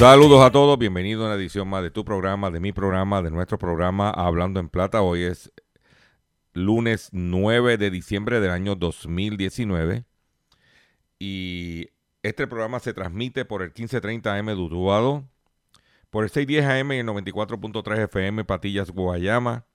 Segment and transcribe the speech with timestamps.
[0.00, 3.30] Saludos a todos, bienvenidos a una edición más de tu programa, de mi programa, de
[3.30, 5.02] nuestro programa Hablando en Plata.
[5.02, 5.52] Hoy es
[6.54, 10.06] lunes 9 de diciembre del año 2019
[11.18, 11.90] y
[12.22, 15.22] este programa se transmite por el 1530 AM de
[16.08, 19.66] por el 610 AM y el 94.3 FM Patillas Guayama,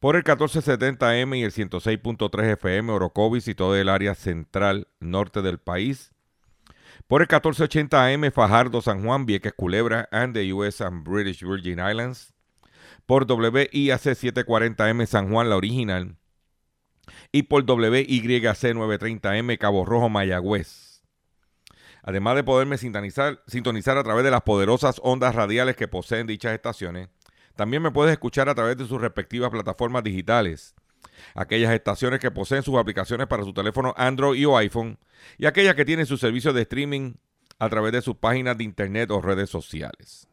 [0.00, 5.42] por el 1470 AM y el 106.3 FM Orocovis y todo el área central norte
[5.42, 6.12] del país
[7.08, 11.80] por el 1480 AM Fajardo, San Juan, Vieques, Culebra, and the US and British Virgin
[11.80, 12.34] Islands.
[13.06, 16.16] Por WIAC 740M San Juan, la original.
[17.32, 21.02] Y por WYC 930M Cabo Rojo, Mayagüez.
[22.02, 26.52] Además de poderme sintonizar, sintonizar a través de las poderosas ondas radiales que poseen dichas
[26.52, 27.08] estaciones,
[27.56, 30.74] también me puedes escuchar a través de sus respectivas plataformas digitales.
[31.34, 34.98] Aquellas estaciones que poseen sus aplicaciones para su teléfono Android o iPhone
[35.36, 37.14] y aquellas que tienen sus servicios de streaming
[37.58, 40.28] a través de sus páginas de internet o redes sociales.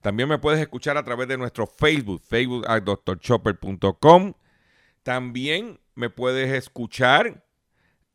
[0.00, 4.34] También me puedes escuchar a través de nuestro Facebook, facebook at drchopper.com.
[5.02, 7.44] También me puedes escuchar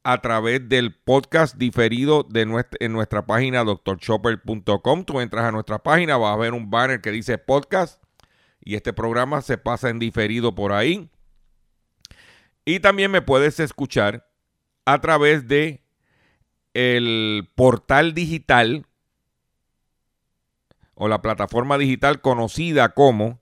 [0.04, 2.42] a través del podcast diferido de
[2.80, 5.04] en nuestra página drchopper.com.
[5.04, 8.02] Tú entras a nuestra página, vas a ver un banner que dice podcast
[8.62, 11.10] y este programa se pasa en diferido por ahí.
[12.66, 14.28] Y también me puedes escuchar
[14.86, 15.84] a través de
[16.74, 18.86] el portal digital
[20.94, 23.40] o la plataforma digital conocida como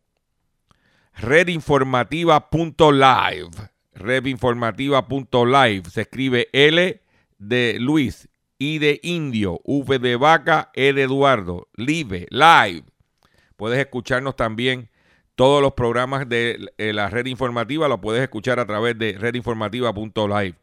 [1.16, 3.50] redinformativa.live.
[3.94, 5.90] Redinformativa.live.
[5.90, 7.02] Se escribe L
[7.40, 8.30] de Luis,
[8.60, 12.84] I de Indio, V de Vaca, E de Eduardo, Live, Live.
[13.56, 14.90] Puedes escucharnos también
[15.38, 20.56] todos los programas de eh, la red informativa, lo puedes escuchar a través de redinformativa.live.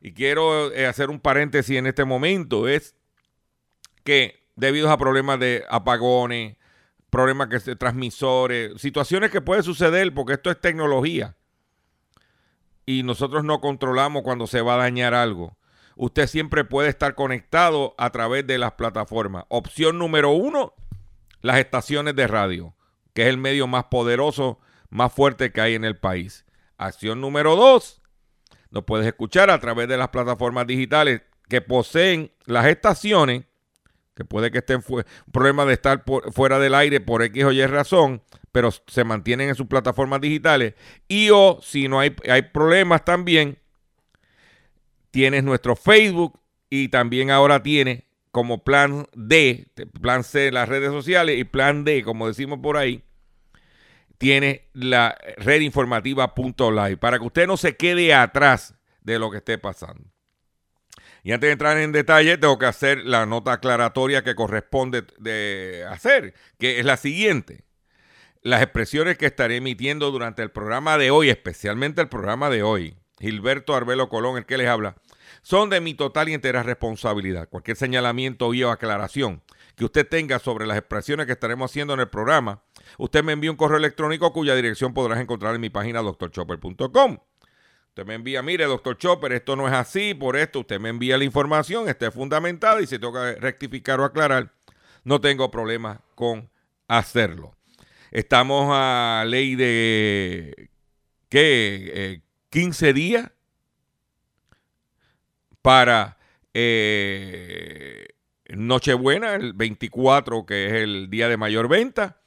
[0.00, 2.94] Y quiero eh, hacer un paréntesis en este momento, es
[4.04, 6.56] que debido a problemas de apagones,
[7.10, 11.36] problemas que se transmisores, situaciones que pueden suceder porque esto es tecnología
[12.86, 15.56] y nosotros no controlamos cuando se va a dañar algo.
[15.96, 19.44] Usted siempre puede estar conectado a través de las plataformas.
[19.48, 20.74] Opción número uno,
[21.42, 22.76] las estaciones de radio,
[23.18, 26.46] que es el medio más poderoso, más fuerte que hay en el país.
[26.76, 28.00] Acción número dos,
[28.70, 33.42] nos puedes escuchar a través de las plataformas digitales que poseen las estaciones,
[34.14, 34.84] que puede que estén
[35.32, 39.56] problema de estar fuera del aire por X o Y razón, pero se mantienen en
[39.56, 40.74] sus plataformas digitales.
[41.08, 43.58] Y o si no hay, hay problemas también,
[45.10, 46.38] tienes nuestro Facebook
[46.70, 49.66] y también ahora tienes como plan D,
[50.00, 53.02] plan C las redes sociales y plan D, como decimos por ahí,
[54.18, 59.58] tiene la red informativa.live para que usted no se quede atrás de lo que esté
[59.58, 60.04] pasando.
[61.22, 65.84] Y antes de entrar en detalle, tengo que hacer la nota aclaratoria que corresponde de
[65.88, 67.64] hacer, que es la siguiente.
[68.42, 72.96] Las expresiones que estaré emitiendo durante el programa de hoy, especialmente el programa de hoy,
[73.18, 74.96] Gilberto Arbelo Colón, el que les habla,
[75.42, 77.48] son de mi total y entera responsabilidad.
[77.48, 79.42] Cualquier señalamiento y o aclaración
[79.78, 82.62] que usted tenga sobre las expresiones que estaremos haciendo en el programa,
[82.98, 87.18] usted me envía un correo electrónico cuya dirección podrás encontrar en mi página doctorchopper.com.
[87.88, 91.16] Usted me envía, mire, doctor Chopper, esto no es así, por esto usted me envía
[91.16, 94.52] la información, esté fundamentada y si tengo que rectificar o aclarar,
[95.04, 96.50] no tengo problema con
[96.88, 97.54] hacerlo.
[98.10, 100.70] Estamos a ley de,
[101.28, 101.90] ¿qué?
[101.94, 103.30] Eh, 15 días
[105.62, 106.18] para
[106.52, 108.08] eh,
[108.48, 112.20] Nochebuena, el 24, que es el día de mayor venta.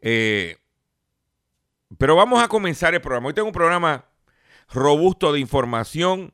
[0.00, 0.56] Eh,
[1.96, 3.28] pero vamos a comenzar el programa.
[3.28, 4.04] Hoy tengo un programa
[4.70, 6.32] robusto de información.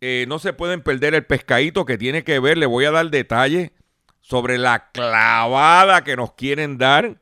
[0.00, 2.58] Eh, no se pueden perder el pescadito que tiene que ver.
[2.58, 3.70] Le voy a dar detalles
[4.20, 7.18] sobre la clavada que nos quieren dar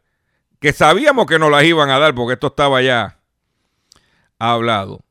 [0.62, 3.18] que sabíamos que nos las iban a dar porque esto estaba ya
[4.38, 5.04] hablado,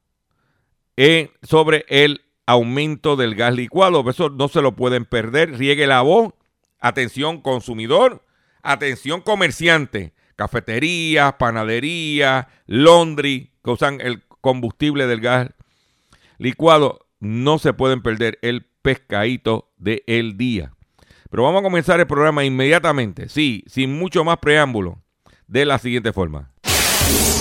[1.44, 4.08] sobre el aumento del gas licuado.
[4.10, 5.58] Eso no se lo pueden perder.
[5.58, 6.34] Riegue la voz.
[6.80, 8.26] Atención consumidor.
[8.64, 10.14] Atención comerciante.
[10.36, 15.50] Cafeterías, panaderías, laundry que usan el combustible del gas
[16.38, 17.08] licuado.
[17.20, 20.74] No se pueden perder el pescadito del día.
[21.30, 25.02] Pero vamos a comenzar el programa inmediatamente, sí, sin mucho más preámbulo,
[25.48, 26.52] de la siguiente forma.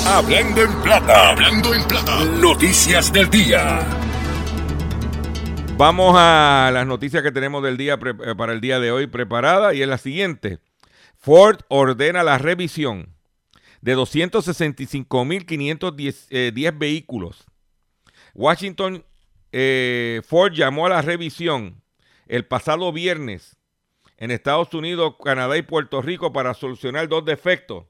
[0.06, 3.80] Hablando en plata, hablando en plata, noticias del día.
[5.80, 9.72] Vamos a las noticias que tenemos del día eh, para el día de hoy preparada
[9.72, 10.58] y es la siguiente.
[11.16, 13.16] Ford ordena la revisión
[13.80, 17.46] de 265.510 eh, vehículos.
[18.34, 19.06] Washington
[19.52, 21.82] eh, Ford llamó a la revisión
[22.26, 23.56] el pasado viernes
[24.18, 27.86] en Estados Unidos, Canadá y Puerto Rico para solucionar dos defectos.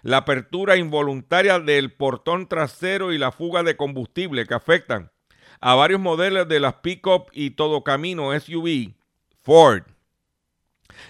[0.00, 5.10] La apertura involuntaria del portón trasero y la fuga de combustible que afectan
[5.66, 8.94] a varios modelos de las pick-up y todo camino SUV
[9.42, 9.82] Ford.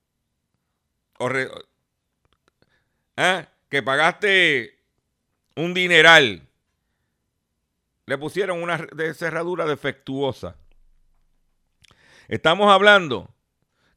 [3.16, 3.46] ¿eh?
[3.68, 4.79] que pagaste
[5.60, 6.42] un dineral,
[8.06, 10.56] le pusieron una cerradura defectuosa.
[12.28, 13.28] Estamos hablando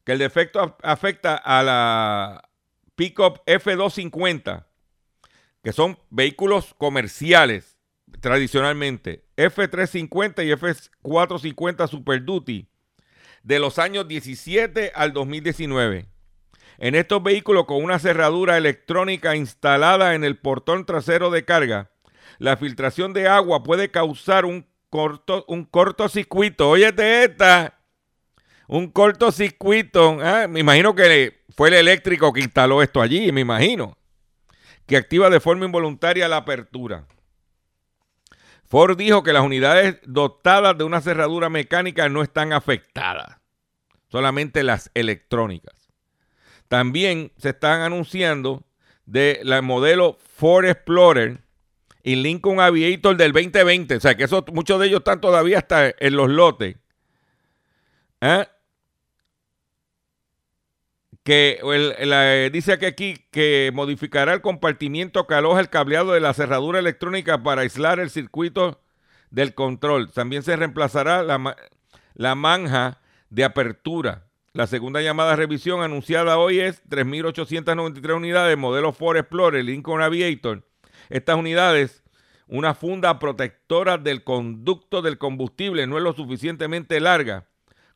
[0.04, 2.48] que el defecto afecta a la
[2.94, 4.64] pickup F250
[5.64, 7.78] que son vehículos comerciales
[8.20, 12.68] tradicionalmente, F350 y F450 Super Duty,
[13.42, 16.06] de los años 17 al 2019.
[16.78, 21.90] En estos vehículos con una cerradura electrónica instalada en el portón trasero de carga,
[22.38, 26.70] la filtración de agua puede causar un, corto, un cortocircuito.
[26.70, 27.78] Óyete esta.
[28.66, 30.18] Un cortocircuito.
[30.20, 33.96] Ah, me imagino que fue el eléctrico que instaló esto allí, me imagino
[34.86, 37.06] que activa de forma involuntaria la apertura.
[38.64, 43.38] Ford dijo que las unidades dotadas de una cerradura mecánica no están afectadas,
[44.08, 45.83] solamente las electrónicas.
[46.68, 48.62] También se están anunciando
[49.06, 51.38] de la modelo Ford Explorer
[52.02, 56.16] y Lincoln Aviator del 2020, o sea que muchos de ellos están todavía hasta en
[56.16, 56.76] los lotes.
[58.20, 58.46] ¿Eh?
[61.24, 66.78] que dice que aquí que modificará el compartimiento que aloja el cableado de la cerradura
[66.78, 68.82] electrónica para aislar el circuito
[69.30, 70.12] del control.
[70.12, 71.56] También se reemplazará la,
[72.12, 73.00] la manja
[73.30, 74.23] de apertura.
[74.56, 80.62] La segunda llamada revisión anunciada hoy es 3.893 unidades modelo Ford Explorer Lincoln Aviator.
[81.08, 82.04] Estas unidades,
[82.46, 87.48] una funda protectora del conducto del combustible, no es lo suficientemente larga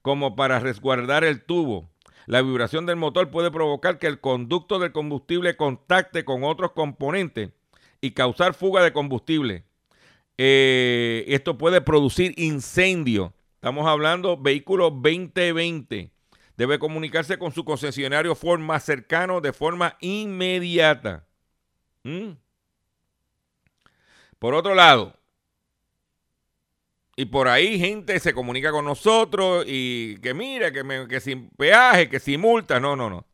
[0.02, 1.88] como para resguardar el tubo.
[2.26, 7.50] La vibración del motor puede provocar que el conducto del combustible contacte con otros componentes
[8.00, 9.62] y causar fuga de combustible.
[10.36, 13.32] Eh, esto puede producir incendio.
[13.54, 16.17] Estamos hablando vehículo 2020.
[16.58, 21.24] Debe comunicarse con su concesionario Ford más cercano de forma inmediata.
[22.02, 22.32] ¿Mm?
[24.40, 25.14] Por otro lado,
[27.14, 32.08] y por ahí gente se comunica con nosotros y que mire, que, que sin peaje,
[32.08, 32.80] que sin multa.
[32.80, 33.24] No, no, no.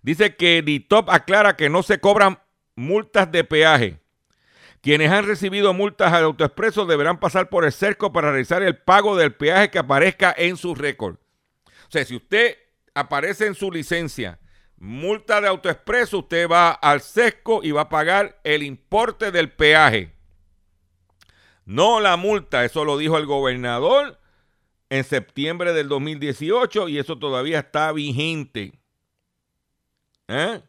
[0.00, 2.38] Dice que DITOP aclara que no se cobran
[2.76, 4.00] multas de peaje.
[4.80, 9.18] Quienes han recibido multas al autoexpreso deberán pasar por el cerco para realizar el pago
[9.18, 11.16] del peaje que aparezca en su récord.
[11.92, 12.56] Sea, si usted
[12.94, 14.38] aparece en su licencia
[14.78, 20.14] multa de autoexpreso, usted va al sesco y va a pagar el importe del peaje.
[21.66, 24.18] No la multa, eso lo dijo el gobernador
[24.88, 28.72] en septiembre del 2018 y eso todavía está vigente.
[30.28, 30.62] ¿Eh?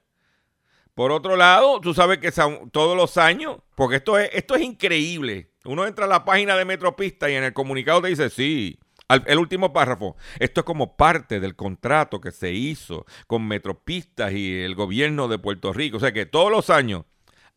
[0.94, 2.34] Por otro lado, tú sabes que
[2.72, 5.54] todos los años, porque esto es, esto es increíble.
[5.64, 8.78] Uno entra a la página de Metropista y en el comunicado te dice, sí,
[9.16, 14.62] el último párrafo, esto es como parte del contrato que se hizo con Metropistas y
[14.62, 15.98] el gobierno de Puerto Rico.
[15.98, 17.06] O sea que todos los años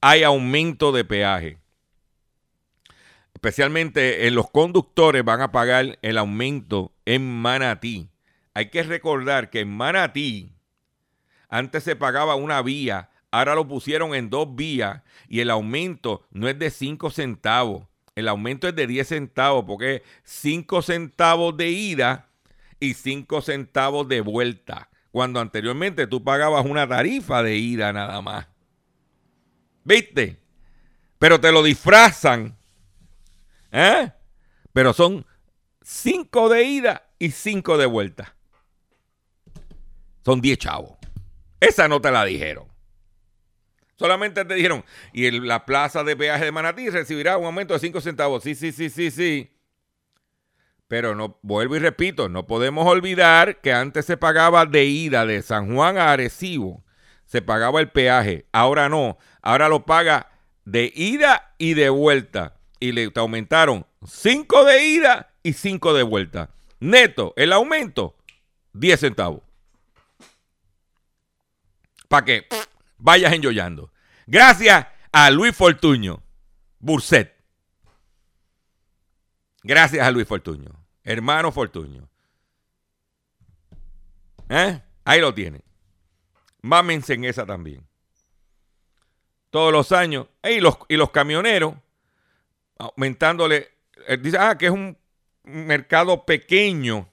[0.00, 1.58] hay aumento de peaje
[3.36, 8.08] especialmente en los conductores, van a pagar el aumento en Manatí.
[8.54, 10.56] Hay que recordar que en Manatí
[11.48, 16.48] antes se pagaba una vía, ahora lo pusieron en dos vías y el aumento no
[16.48, 17.86] es de 5 centavos,
[18.16, 22.28] el aumento es de 10 centavos porque es 5 centavos de ida
[22.80, 24.88] y 5 centavos de vuelta.
[25.12, 28.48] cuando anteriormente tú pagabas una tarifa de ida nada más.
[29.82, 30.38] ¿Viste?
[31.18, 32.54] Pero te lo disfrazan.
[33.72, 34.12] ¿Eh?
[34.74, 35.24] Pero son
[35.80, 38.36] cinco de ida y cinco de vuelta.
[40.22, 40.98] Son 10 chavos.
[41.60, 42.66] Esa no te la dijeron.
[43.96, 48.00] Solamente te dijeron, y la plaza de peaje de Manatí recibirá un aumento de 5
[48.00, 48.42] centavos.
[48.42, 49.52] Sí, sí, sí, sí, sí.
[50.88, 55.42] Pero no, vuelvo y repito, no podemos olvidar que antes se pagaba de ida de
[55.42, 56.84] San Juan a Arecibo.
[57.24, 58.46] Se pagaba el peaje.
[58.52, 59.18] Ahora no.
[59.42, 60.30] Ahora lo paga
[60.64, 62.54] de ida y de vuelta.
[62.78, 66.50] Y le aumentaron 5 de ida y 5 de vuelta.
[66.78, 68.16] Neto, el aumento,
[68.74, 69.42] 10 centavos.
[72.08, 72.46] Para que
[72.98, 73.92] vayas enjoyando.
[74.26, 76.22] Gracias a Luis Fortuño,
[76.78, 77.34] Burset.
[79.62, 80.70] Gracias a Luis Fortuño,
[81.02, 82.08] hermano Fortuño.
[84.48, 84.80] ¿Eh?
[85.04, 85.62] Ahí lo tienen.
[86.62, 87.86] Mámense en esa también.
[89.50, 90.28] Todos los años.
[90.42, 91.74] Y los, y los camioneros
[92.78, 93.68] aumentándole.
[94.08, 94.96] Eh, dice, ah, que es un
[95.44, 97.08] mercado pequeño.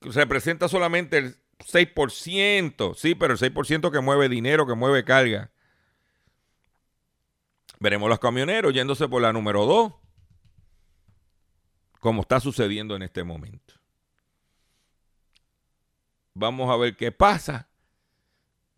[0.00, 2.94] Que representa solamente el 6%.
[2.94, 5.50] Sí, pero el 6% que mueve dinero, que mueve carga.
[7.78, 9.92] Veremos los camioneros yéndose por la número 2.
[12.00, 13.74] Como está sucediendo en este momento.
[16.34, 17.68] Vamos a ver qué pasa.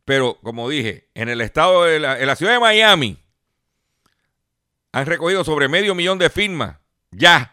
[0.05, 3.19] Pero, como dije, en el estado de la, en la ciudad de Miami
[4.91, 6.77] han recogido sobre medio millón de firmas
[7.13, 7.52] ya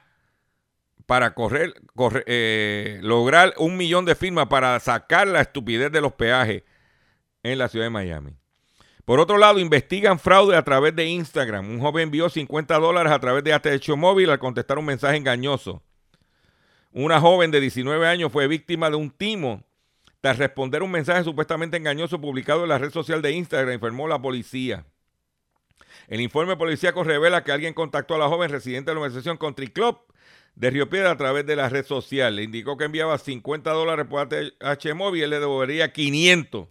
[1.10, 1.74] para correr,
[2.28, 6.62] eh, lograr un millón de firmas para sacar la estupidez de los peajes
[7.42, 8.36] en la ciudad de Miami.
[9.06, 11.68] Por otro lado, investigan fraude a través de Instagram.
[11.68, 15.82] Un joven envió 50 dólares a través de ATH Móvil al contestar un mensaje engañoso.
[16.92, 19.64] Una joven de 19 años fue víctima de un timo
[20.22, 24.22] tras responder un mensaje supuestamente engañoso publicado en la red social de Instagram, informó la
[24.22, 24.86] policía.
[26.08, 29.70] El informe policíaco revela que alguien contactó a la joven residente de la organización Country
[29.70, 29.98] Club
[30.60, 32.36] de Río Piedra a través de la red social.
[32.36, 34.28] Le indicó que enviaba 50 dólares por
[34.94, 36.68] móvil y él le devolvería 500.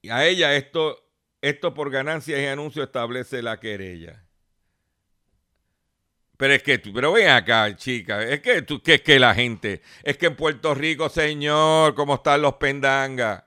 [0.00, 1.04] Y a ella esto,
[1.42, 4.24] esto por ganancias y anuncios establece la querella.
[6.36, 9.82] Pero es que, pero ven acá, chica, es que, tú, que es que la gente,
[10.04, 13.42] es que en Puerto Rico, señor, ¿cómo están los pendangas?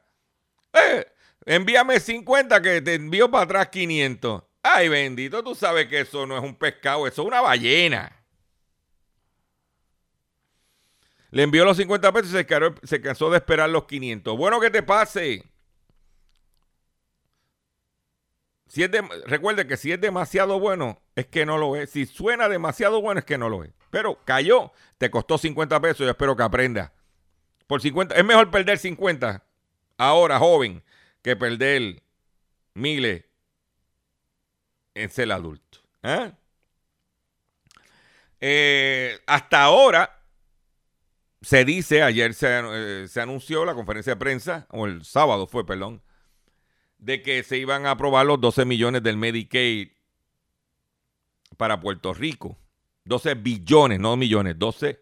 [0.73, 1.05] Eh,
[1.45, 4.48] envíame 50 que te envío para atrás 500.
[4.61, 8.15] Ay, bendito, tú sabes que eso no es un pescado, eso es una ballena.
[11.31, 12.47] Le envió los 50 pesos y se,
[12.83, 14.35] se cansó de esperar los 500.
[14.35, 15.43] Bueno, que te pase.
[18.67, 18.91] Si es
[19.25, 21.91] recuerde que si es demasiado bueno, es que no lo es.
[21.91, 23.71] Si suena demasiado bueno, es que no lo es.
[23.89, 25.99] Pero cayó, te costó 50 pesos.
[25.99, 26.93] Yo espero que aprenda.
[27.67, 29.43] Por 50, es mejor perder 50
[29.97, 30.83] ahora, joven,
[31.21, 32.01] que perder
[32.73, 33.28] miles
[34.93, 35.79] en ser adulto.
[36.03, 36.31] ¿eh?
[38.41, 40.23] Eh, hasta ahora
[41.41, 46.01] se dice, ayer se, se, anunció la conferencia de prensa, o el sábado fue, perdón,
[46.97, 49.89] de que se iban a aprobar los 12 millones del Medicaid
[51.57, 52.57] para Puerto Rico.
[53.05, 55.01] 12 billones, no millones, 12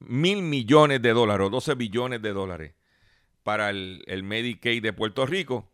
[0.00, 2.74] mil millones de dólares, o 12 billones de dólares
[3.42, 5.70] para el, el Medicaid de Puerto Rico,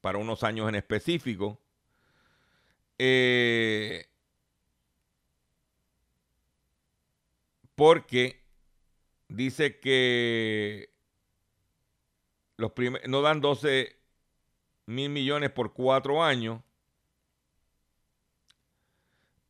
[0.00, 1.60] para unos años en específico.
[3.02, 4.10] Eh,
[7.74, 8.44] porque
[9.26, 10.92] dice que
[12.58, 12.72] los
[13.08, 13.96] no dan 12
[14.84, 16.60] mil millones por cuatro años,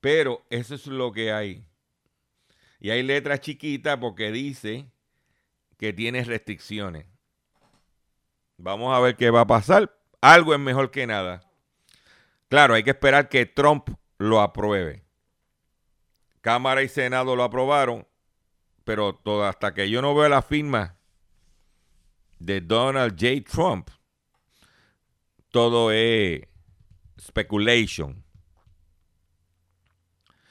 [0.01, 1.65] pero eso es lo que hay.
[2.79, 4.87] Y hay letras chiquitas porque dice
[5.77, 7.05] que tiene restricciones.
[8.59, 9.93] Vamos a ver qué va a pasar.
[10.21, 11.50] Algo es mejor que nada.
[12.51, 15.05] Claro, hay que esperar que Trump lo apruebe.
[16.41, 18.09] Cámara y Senado lo aprobaron,
[18.83, 20.97] pero todo, hasta que yo no vea la firma
[22.41, 23.49] de Donald J.
[23.49, 23.89] Trump,
[25.51, 26.43] todo es
[27.21, 28.25] speculation.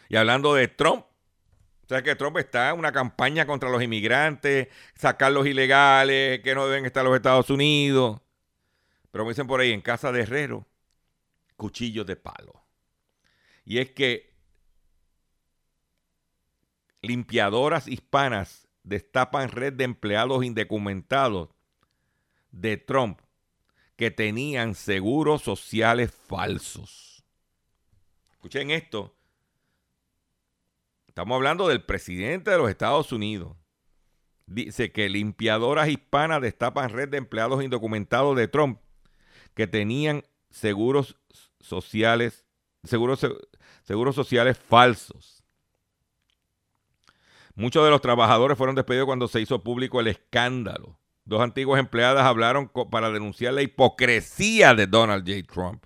[0.08, 1.06] Y hablando de Trump,
[1.86, 6.66] ¿sabes que Trump está en una campaña contra los inmigrantes, sacar los ilegales, que no
[6.66, 8.22] deben estar los Estados Unidos?
[9.12, 10.66] Pero me dicen por ahí, en casa de Herrero,
[11.60, 12.66] cuchillos de palo.
[13.64, 14.34] Y es que
[17.04, 21.50] limpiadoras hispanas destapan red de empleados indocumentados
[22.50, 23.22] de Trump
[23.96, 27.24] que tenían seguros sociales falsos.
[28.32, 29.16] Escuchen esto.
[31.08, 33.58] Estamos hablando del presidente de los Estados Unidos,
[34.46, 38.80] dice que limpiadoras hispanas destapan red de empleados indocumentados de Trump
[39.54, 41.18] que tenían seguros
[41.60, 42.46] sociales,
[42.84, 43.26] seguros,
[43.84, 45.44] seguros sociales falsos.
[47.56, 50.98] Muchos de los trabajadores fueron despedidos cuando se hizo público el escándalo.
[51.26, 55.44] Dos antiguas empleadas hablaron para denunciar la hipocresía de Donald J.
[55.54, 55.84] Trump.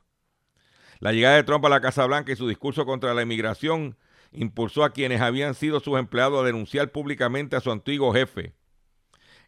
[1.00, 3.98] La llegada de Trump a la Casa Blanca y su discurso contra la inmigración
[4.32, 8.54] impulsó a quienes habían sido sus empleados a denunciar públicamente a su antiguo jefe.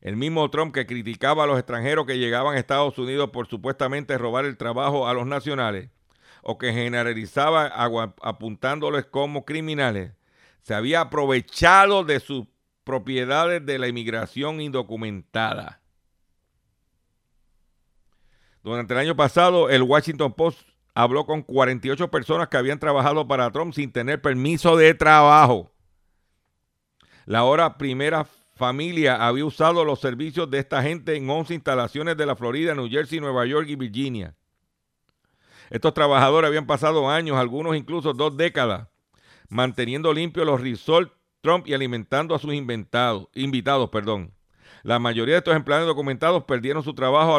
[0.05, 4.19] El mismo Trump que criticaba a los extranjeros que llegaban a Estados Unidos por supuestamente
[4.19, 5.89] robar el trabajo a los nacionales
[6.43, 7.65] o que generalizaba
[8.21, 10.11] apuntándoles como criminales,
[10.61, 12.45] se había aprovechado de sus
[12.83, 15.81] propiedades de la inmigración indocumentada.
[18.61, 23.49] Durante el año pasado, el Washington Post habló con 48 personas que habían trabajado para
[23.49, 25.71] Trump sin tener permiso de trabajo.
[27.25, 32.25] La hora primera familia había usado los servicios de esta gente en 11 instalaciones de
[32.25, 34.35] la Florida, New Jersey, Nueva York y Virginia.
[35.69, 38.87] Estos trabajadores habían pasado años, algunos incluso dos décadas,
[39.49, 43.91] manteniendo limpios los resorts Trump y alimentando a sus inventados, invitados.
[43.91, 44.33] Perdón.
[44.81, 47.35] La mayoría de estos empleados documentados perdieron su trabajo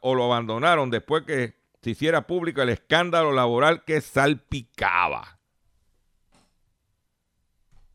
[0.00, 5.38] o lo abandonaron después que se hiciera público el escándalo laboral que salpicaba.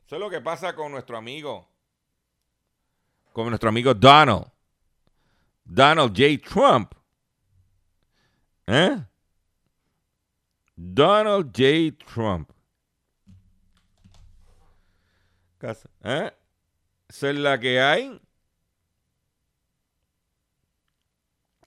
[0.05, 1.67] Eso es lo que pasa con nuestro amigo,
[3.31, 4.45] con nuestro amigo Donald.
[5.63, 6.49] Donald J.
[6.49, 6.93] Trump.
[8.67, 8.97] ¿Eh?
[10.75, 12.05] Donald J.
[12.13, 12.49] Trump.
[16.03, 16.31] ¿Eh?
[17.07, 18.21] Esa es la que hay.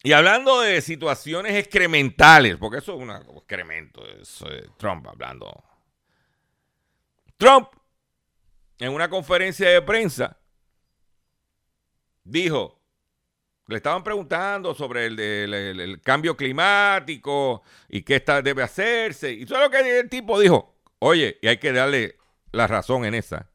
[0.02, 4.44] Y hablando de situaciones excrementales, porque eso es un excremento, es
[4.76, 5.64] Trump hablando.
[7.38, 7.68] Trump,
[8.78, 10.36] en una conferencia de prensa,
[12.24, 12.80] dijo,
[13.66, 19.32] le estaban preguntando sobre el, cambio climático y qué está, debe hacerse.
[19.32, 20.74] Y eso es lo que el tipo dijo.
[20.98, 22.18] Oye, y hay que darle
[22.52, 23.50] la razón en esa.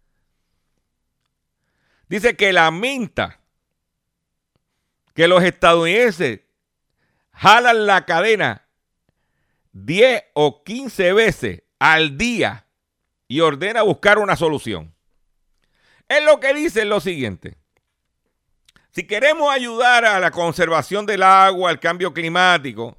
[2.08, 3.40] Dice que lamenta
[5.14, 6.42] que los estadounidenses
[7.34, 8.68] jalan la cadena
[9.74, 12.66] 10 o 15 veces al día
[13.28, 14.96] y ordena buscar una solución.
[16.08, 17.59] Es lo que dice lo siguiente.
[18.92, 22.98] Si queremos ayudar a la conservación del agua, al cambio climático,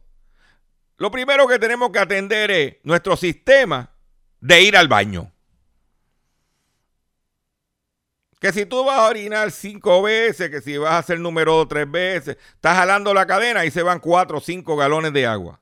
[0.97, 3.91] lo primero que tenemos que atender es nuestro sistema
[4.41, 5.33] de ir al baño.
[8.41, 11.91] Que si tú vas a orinar cinco veces, que si vas a hacer número tres
[11.91, 15.61] veces, estás jalando la cadena y se van cuatro o cinco galones de agua.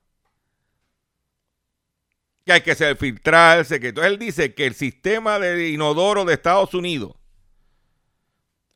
[2.44, 3.80] Que hay que filtrarse.
[3.80, 7.16] Que entonces él dice que el sistema de inodoro de Estados Unidos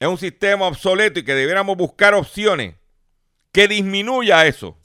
[0.02, 2.74] es un sistema obsoleto y que debiéramos buscar opciones
[3.52, 4.76] que disminuya eso.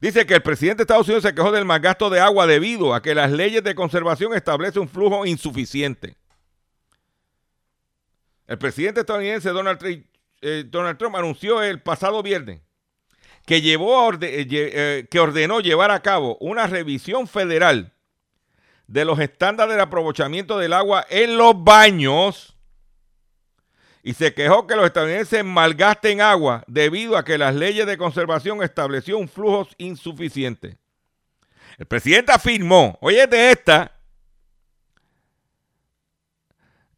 [0.00, 2.92] Dice que el presidente de Estados Unidos se quejó del mal gasto de agua debido
[2.92, 6.16] a que las leyes de conservación establecen un flujo insuficiente.
[8.48, 9.78] El presidente estadounidense Donald,
[10.40, 10.64] eh,
[10.98, 12.62] Trump anunció el pasado viernes
[13.46, 14.18] que, llevó eh,
[14.50, 17.92] eh, que ordenó llevar a cabo una revisión federal
[18.88, 22.56] de los estándares de aprovechamiento del agua en los baños
[24.02, 28.62] y se quejó que los estadounidenses malgasten agua debido a que las leyes de conservación
[28.62, 30.78] estableció un flujo insuficiente.
[31.76, 33.92] El presidente afirmó, oye de esta,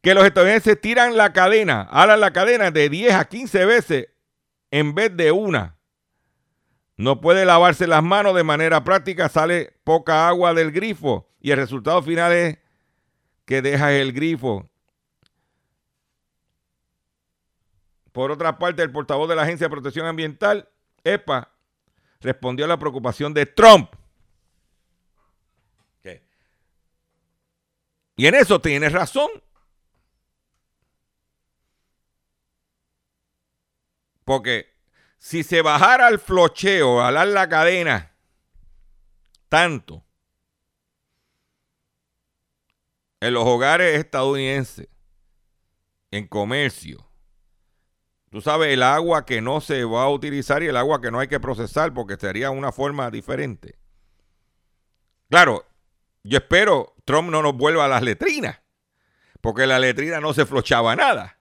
[0.01, 4.07] que los estadounidenses tiran la cadena, alan la cadena de 10 a 15 veces
[4.71, 5.75] en vez de una.
[7.01, 11.57] No puede lavarse las manos de manera práctica, sale poca agua del grifo y el
[11.57, 12.59] resultado final es
[13.45, 14.69] que deja el grifo
[18.11, 20.69] Por otra parte, el portavoz de la Agencia de Protección Ambiental,
[21.03, 21.49] EPA,
[22.19, 23.89] respondió a la preocupación de Trump.
[28.17, 29.29] Y en eso tiene razón.
[34.23, 34.70] Porque
[35.21, 38.11] si se bajara el flocheo, alar la cadena
[39.49, 40.03] tanto
[43.19, 44.87] en los hogares estadounidenses,
[46.09, 47.07] en comercio,
[48.31, 51.19] Tú sabes, el agua que no se va a utilizar y el agua que no
[51.19, 53.77] hay que procesar porque sería una forma diferente.
[55.29, 55.67] Claro,
[56.23, 58.61] yo espero Trump no nos vuelva a las letrinas,
[59.41, 61.40] porque la letrina no se flochaba nada.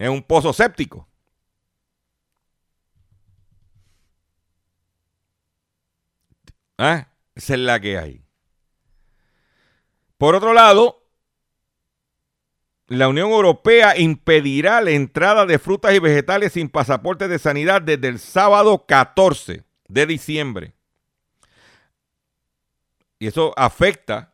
[0.00, 1.06] Es un pozo séptico.
[6.78, 7.06] ¿Ah?
[7.34, 8.24] Esa es la que hay.
[10.16, 11.06] Por otro lado,
[12.86, 18.08] la Unión Europea impedirá la entrada de frutas y vegetales sin pasaporte de sanidad desde
[18.08, 20.72] el sábado 14 de diciembre.
[23.18, 24.29] Y eso afecta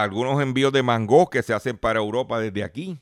[0.00, 2.98] algunos envíos de mango que se hacen para Europa desde aquí.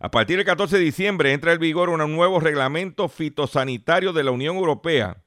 [0.00, 4.30] A partir del 14 de diciembre entra en vigor un nuevo reglamento fitosanitario de la
[4.30, 5.22] Unión Europea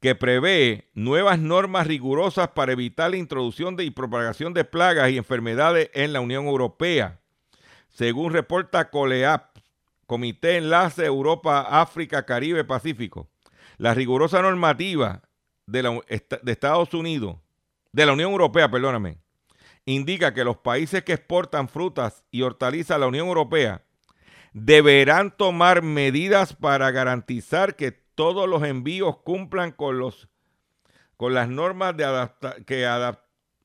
[0.00, 5.18] que prevé nuevas normas rigurosas para evitar la introducción de y propagación de plagas y
[5.18, 7.20] enfermedades en la Unión Europea.
[7.90, 9.58] Según reporta COLEAP,
[10.06, 13.28] Comité Enlace Europa, África, Caribe, Pacífico,
[13.76, 15.22] la rigurosa normativa
[15.66, 16.02] de
[16.46, 17.36] Estados Unidos,
[17.92, 19.18] de la Unión Europea, perdóname,
[19.84, 23.82] indica que los países que exportan frutas y hortalizas a la Unión Europea
[24.54, 30.28] deberán tomar medidas para garantizar que todos los envíos cumplan con, los,
[31.16, 32.30] con las normas de
[32.66, 32.86] que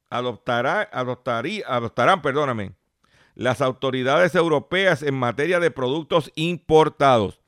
[0.10, 2.74] adoptará, adoptarán perdóname,
[3.36, 7.40] las autoridades europeas en materia de productos importados.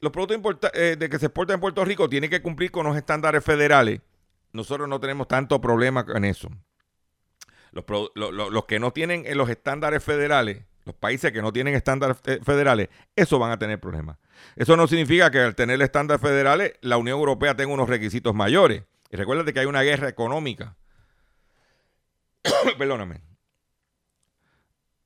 [0.00, 2.96] Los productos eh, de que se exportan en Puerto Rico tienen que cumplir con los
[2.96, 4.00] estándares federales.
[4.52, 6.48] Nosotros no tenemos tanto problema con eso.
[7.72, 12.88] Los, que no tienen los estándares federales los países que no tienen estándares eh, federales,
[13.14, 14.16] eso van a tener problemas.
[14.56, 18.84] Eso no significa que al tener estándares federales, la Unión Europea tenga unos requisitos mayores.
[19.10, 20.76] Y recuérdate que hay una guerra económica.
[22.78, 23.20] Perdóname.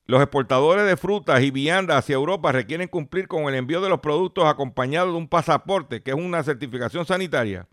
[0.05, 3.99] Los exportadores de frutas y viandas hacia Europa requieren cumplir con el envío de los
[3.99, 7.67] productos acompañado de un pasaporte, que es una certificación sanitaria,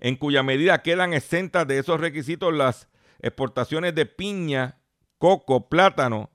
[0.00, 2.88] en cuya medida quedan exentas de esos requisitos las
[3.20, 4.78] exportaciones de piña,
[5.18, 6.30] coco, plátano,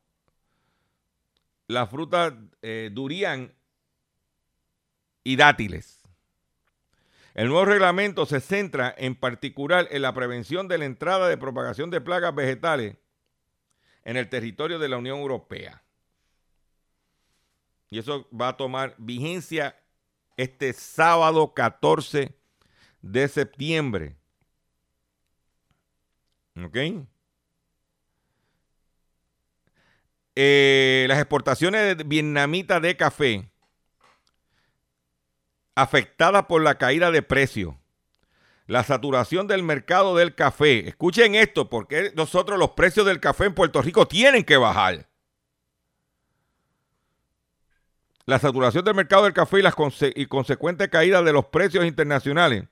[1.67, 2.91] la fruta eh,
[5.23, 6.01] y dátiles.
[7.33, 11.89] El nuevo reglamento se centra en particular en la prevención de la entrada de propagación
[11.89, 12.97] de plagas vegetales
[14.03, 15.83] en el territorio de la Unión Europea.
[17.89, 19.77] Y eso va a tomar vigencia
[20.35, 22.40] este sábado 14
[23.01, 24.15] de septiembre.
[26.63, 26.77] ¿Ok?
[30.35, 33.51] Eh, las exportaciones vietnamitas de café
[35.75, 37.79] afectadas por la caída de precio,
[38.67, 40.87] la saturación del mercado del café.
[40.87, 45.09] Escuchen esto, porque nosotros los precios del café en Puerto Rico tienen que bajar.
[48.25, 49.75] La saturación del mercado del café y las
[50.15, 52.65] y consecuente caída de los precios internacionales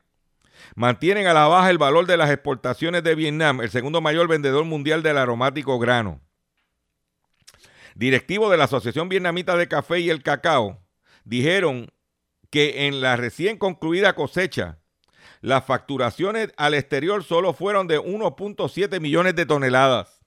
[0.76, 4.66] mantienen a la baja el valor de las exportaciones de Vietnam, el segundo mayor vendedor
[4.66, 6.22] mundial del aromático grano
[8.00, 10.80] directivos de la Asociación Vietnamita de Café y el Cacao
[11.26, 11.92] dijeron
[12.50, 14.80] que en la recién concluida cosecha,
[15.42, 20.22] las facturaciones al exterior solo fueron de 1.7 millones de toneladas.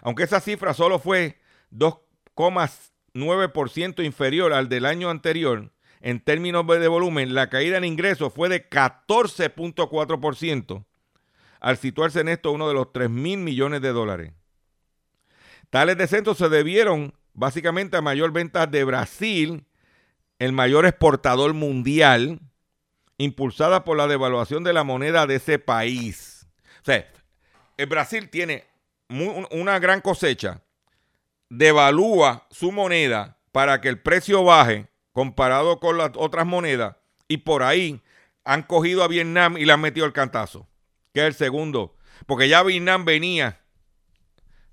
[0.00, 1.40] Aunque esa cifra solo fue
[1.72, 5.72] 2,9% inferior al del año anterior,
[6.06, 10.84] en términos de volumen, la caída en ingresos fue de 14.4%,
[11.58, 14.32] al situarse en esto uno de los 3 mil millones de dólares.
[15.68, 19.66] Tales descensos se debieron básicamente a mayor venta de Brasil,
[20.38, 22.38] el mayor exportador mundial,
[23.18, 26.46] impulsada por la devaluación de la moneda de ese país.
[26.82, 27.04] O sea,
[27.76, 28.62] el Brasil tiene
[29.08, 30.62] una gran cosecha,
[31.48, 36.94] devalúa su moneda para que el precio baje comparado con las otras monedas
[37.26, 38.02] y por ahí
[38.44, 40.68] han cogido a Vietnam y le han metido el cantazo,
[41.14, 43.62] que es el segundo, porque ya Vietnam venía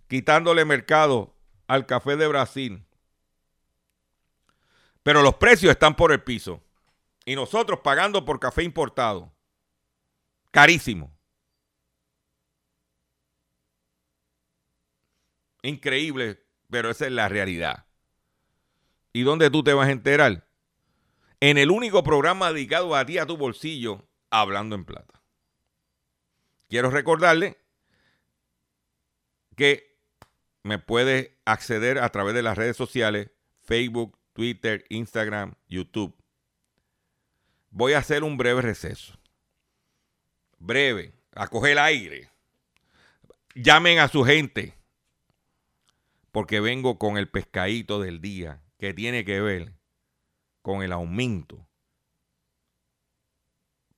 [0.09, 1.33] quitándole mercado
[1.65, 2.85] al café de Brasil.
[5.01, 6.61] Pero los precios están por el piso.
[7.23, 9.31] Y nosotros pagando por café importado.
[10.51, 11.09] Carísimo.
[15.61, 17.85] Increíble, pero esa es la realidad.
[19.13, 20.47] ¿Y dónde tú te vas a enterar?
[21.39, 25.21] En el único programa dedicado a ti, a tu bolsillo, hablando en plata.
[26.67, 27.57] Quiero recordarle
[29.55, 29.99] que
[30.63, 33.29] me puede acceder a través de las redes sociales,
[33.61, 36.15] Facebook, Twitter, Instagram, YouTube.
[37.69, 39.19] Voy a hacer un breve receso.
[40.57, 42.31] Breve, a coger aire.
[43.53, 44.75] Llamen a su gente,
[46.31, 49.71] porque vengo con el pescadito del día que tiene que ver
[50.61, 51.65] con el aumento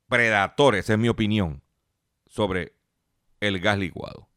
[0.08, 1.64] predador, esa es mi opinión,
[2.28, 2.76] sobre
[3.40, 4.30] el gas licuado.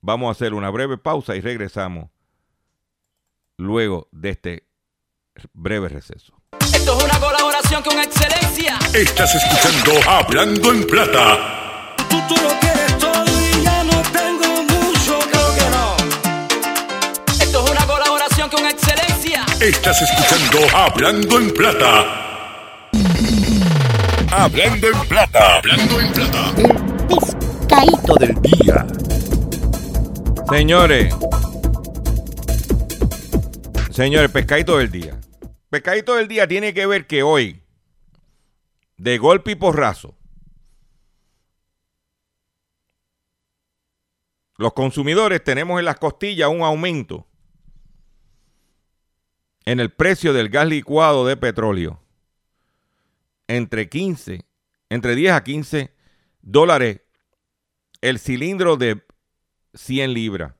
[0.00, 2.10] Vamos a hacer una breve pausa y regresamos
[3.56, 4.66] luego de este
[5.52, 6.34] breve receso.
[6.74, 8.76] Esto es una colaboración colaboración con excelencia.
[8.92, 11.94] Estás escuchando Hablando en Plata.
[12.08, 15.96] Tú, tú lo quieres todo y ya no tengo mucho, creo que no.
[17.40, 19.13] Esto es una colaboración con excelencia.
[19.24, 22.90] Estás escuchando Hablando en Plata.
[24.30, 25.56] Hablando en Plata.
[25.56, 26.54] Hablando en Plata.
[27.08, 28.86] Pescadito del día.
[30.50, 31.14] Señores.
[33.90, 35.18] Señores, pescadito del día.
[35.70, 37.62] Pescadito del día tiene que ver que hoy,
[38.98, 40.18] de golpe y porrazo,
[44.58, 47.26] los consumidores tenemos en las costillas un aumento
[49.66, 52.00] en el precio del gas licuado de petróleo
[53.48, 54.44] entre 15,
[54.90, 55.94] entre 10 a 15
[56.42, 57.00] dólares
[58.00, 59.02] el cilindro de
[59.74, 60.54] 100 libras.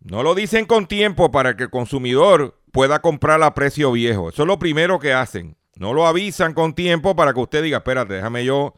[0.00, 4.30] No lo dicen con tiempo para que el consumidor pueda comprar a precio viejo.
[4.30, 5.56] Eso es lo primero que hacen.
[5.76, 8.74] No lo avisan con tiempo para que usted diga, espérate, déjame yo,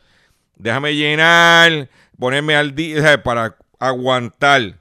[0.57, 4.79] déjame llenar, ponerme al día para aguantar.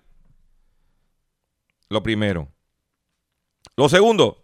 [1.89, 2.52] Lo primero.
[3.75, 4.43] Lo segundo,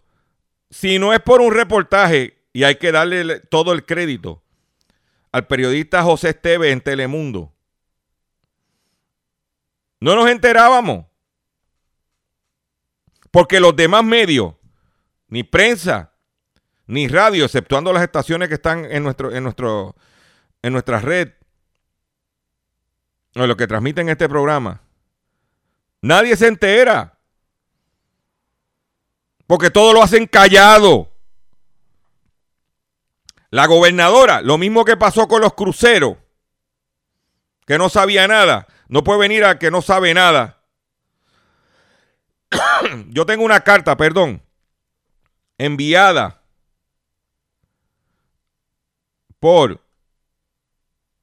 [0.70, 4.42] si no es por un reportaje, y hay que darle todo el crédito
[5.32, 7.52] al periodista José Esteves en Telemundo,
[10.00, 11.06] no nos enterábamos.
[13.30, 14.54] Porque los demás medios,
[15.28, 16.12] ni prensa,
[16.86, 19.94] ni radio, exceptuando las estaciones que están en, nuestro, en, nuestro,
[20.62, 21.34] en nuestra red,
[23.36, 24.82] o los que transmiten este programa,
[26.02, 27.19] nadie se entera.
[29.50, 31.10] Porque todo lo hacen callado.
[33.50, 36.18] La gobernadora, lo mismo que pasó con los cruceros,
[37.66, 40.62] que no sabía nada, no puede venir a que no sabe nada.
[43.08, 44.40] Yo tengo una carta, perdón,
[45.58, 46.40] enviada
[49.40, 49.80] por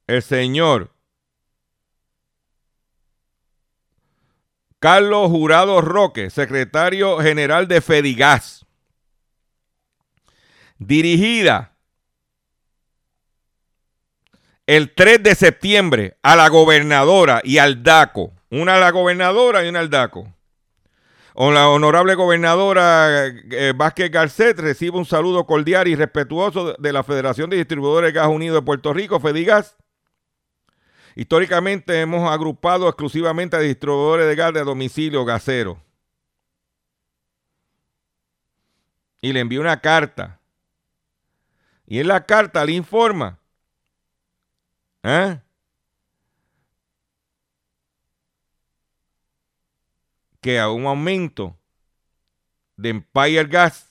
[0.06, 0.92] el señor
[4.80, 8.66] Carlos Jurado Roque, secretario general de Fedigas,
[10.78, 11.74] dirigida
[14.68, 18.34] el 3 de septiembre a la gobernadora y al DACO.
[18.52, 20.34] Una a la gobernadora y una al DACO.
[21.36, 27.50] La honorable gobernadora eh, Vázquez Garcet recibe un saludo cordial y respetuoso de la Federación
[27.50, 29.78] de Distribuidores de Gas Unido de Puerto Rico, FEDIGAS.
[31.18, 35.82] Históricamente hemos agrupado exclusivamente a distribuidores de gas de domicilio gasero.
[39.20, 40.40] Y le envió una carta.
[41.88, 43.40] Y en la carta le informa
[45.02, 45.42] ¿Eh?
[50.40, 51.58] Que a un aumento
[52.76, 53.90] de Empire Gas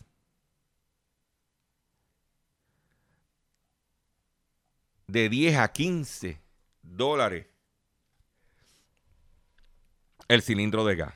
[5.08, 6.45] de 10 a 15
[6.86, 7.46] dólares
[10.28, 11.14] el cilindro de gas.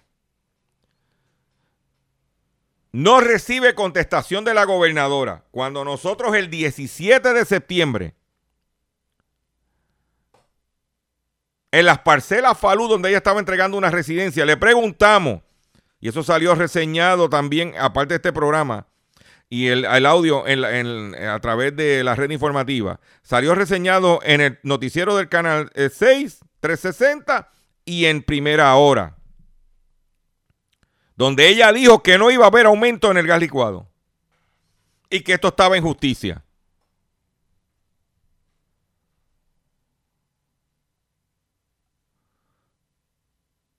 [2.92, 5.44] No recibe contestación de la gobernadora.
[5.50, 8.14] Cuando nosotros el 17 de septiembre
[11.70, 15.42] en las parcelas Falú, donde ella estaba entregando una residencia, le preguntamos,
[16.00, 18.88] y eso salió reseñado también, aparte de este programa,
[19.52, 25.28] y el, audio a través de la red informativa, salió reseñado en el noticiero del
[25.28, 27.50] canal 6, 360
[27.84, 29.16] y en primera hora,
[31.16, 33.90] donde ella dijo que no iba a haber aumento en el gas licuado
[35.10, 36.44] y que esto estaba en justicia.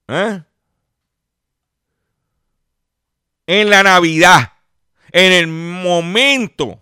[0.09, 0.43] ¿Eh?
[3.47, 4.51] En la Navidad,
[5.11, 6.81] en el momento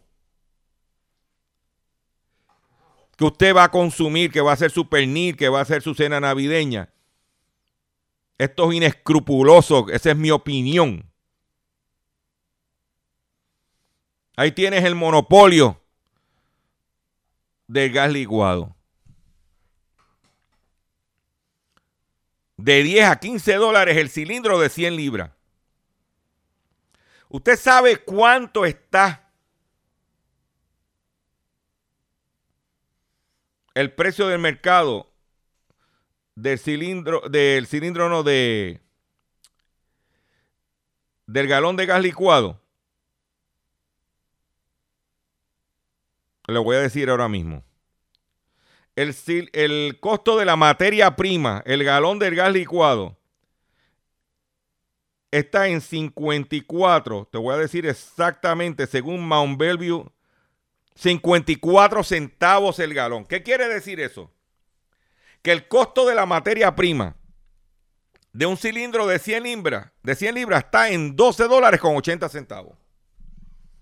[3.18, 5.82] que usted va a consumir, que va a hacer su pernil, que va a hacer
[5.82, 6.89] su cena navideña.
[8.38, 11.12] Esto es inescrupuloso, esa es mi opinión.
[14.38, 15.82] Ahí tienes el monopolio
[17.68, 18.76] del gas licuado.
[22.62, 25.32] de 10 a 15 dólares el cilindro de 100 libras.
[27.30, 29.32] ¿Usted sabe cuánto está
[33.74, 35.12] el precio del mercado
[36.36, 38.82] del cilindro, del cilindro no de
[41.28, 42.60] del galón de gas licuado?
[46.48, 47.63] Le voy a decir ahora mismo
[49.54, 53.18] el, costo de la materia prima, el galón del gas licuado,
[55.32, 60.12] está en 54, te voy a decir exactamente, según Mount Bellevue
[60.96, 63.26] 54 centavos el galón.
[63.26, 64.32] ¿Qué quiere decir eso?
[65.42, 67.15] Que el costo de la materia prima
[68.34, 72.28] de un cilindro de 100 libras, de 100 libras está en 12 dólares con 80
[72.30, 72.78] centavos.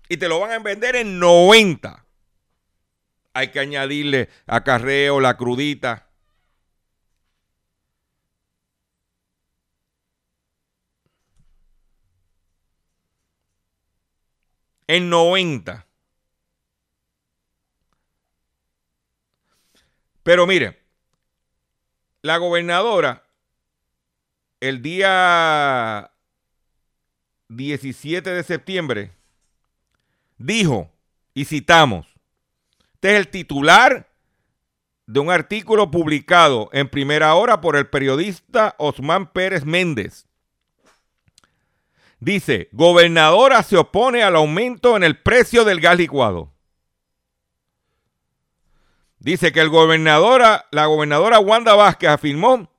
[0.08, 2.04] Y te lo van a vender en 90.
[3.34, 6.07] Hay que añadirle acarreo, la crudita.
[14.88, 15.86] En 90.
[20.24, 20.82] Pero mire,
[22.22, 23.24] la gobernadora
[24.60, 26.10] el día
[27.48, 29.12] 17 de septiembre
[30.36, 30.90] dijo,
[31.34, 32.06] y citamos,
[32.94, 34.08] este es el titular
[35.06, 40.27] de un artículo publicado en primera hora por el periodista Osman Pérez Méndez.
[42.20, 46.52] Dice, gobernadora se opone al aumento en el precio del gas licuado.
[49.20, 52.70] Dice que el gobernadora, la gobernadora Wanda Vázquez afirmó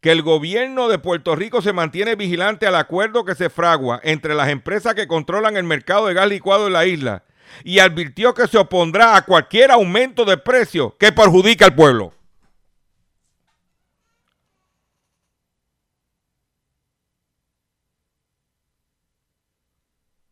[0.00, 4.34] que el gobierno de Puerto Rico se mantiene vigilante al acuerdo que se fragua entre
[4.34, 7.24] las empresas que controlan el mercado de gas licuado en la isla
[7.62, 12.12] y advirtió que se opondrá a cualquier aumento de precio que perjudique al pueblo.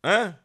[0.03, 0.35] ¿Eh?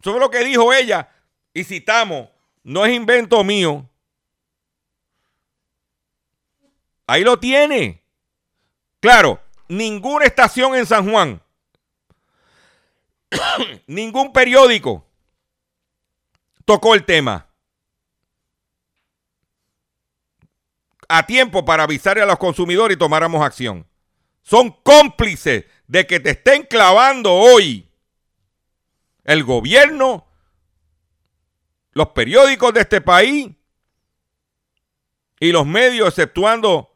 [0.00, 1.08] Eso fue lo que dijo ella.
[1.54, 2.28] Y citamos,
[2.62, 3.88] no es invento mío.
[7.06, 8.02] Ahí lo tiene.
[9.00, 11.40] Claro, ninguna estación en San Juan,
[13.86, 15.06] ningún periódico
[16.64, 17.46] tocó el tema.
[21.08, 23.86] A tiempo para avisarle a los consumidores y tomáramos acción.
[24.46, 27.90] Son cómplices de que te estén clavando hoy
[29.24, 30.24] el gobierno,
[31.90, 33.50] los periódicos de este país
[35.40, 36.94] y los medios, exceptuando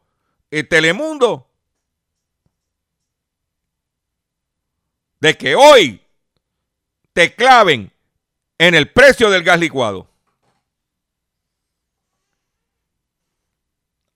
[0.49, 1.49] el Telemundo,
[5.19, 6.01] de que hoy
[7.11, 7.91] te claven
[8.59, 10.09] en el precio del gas licuado.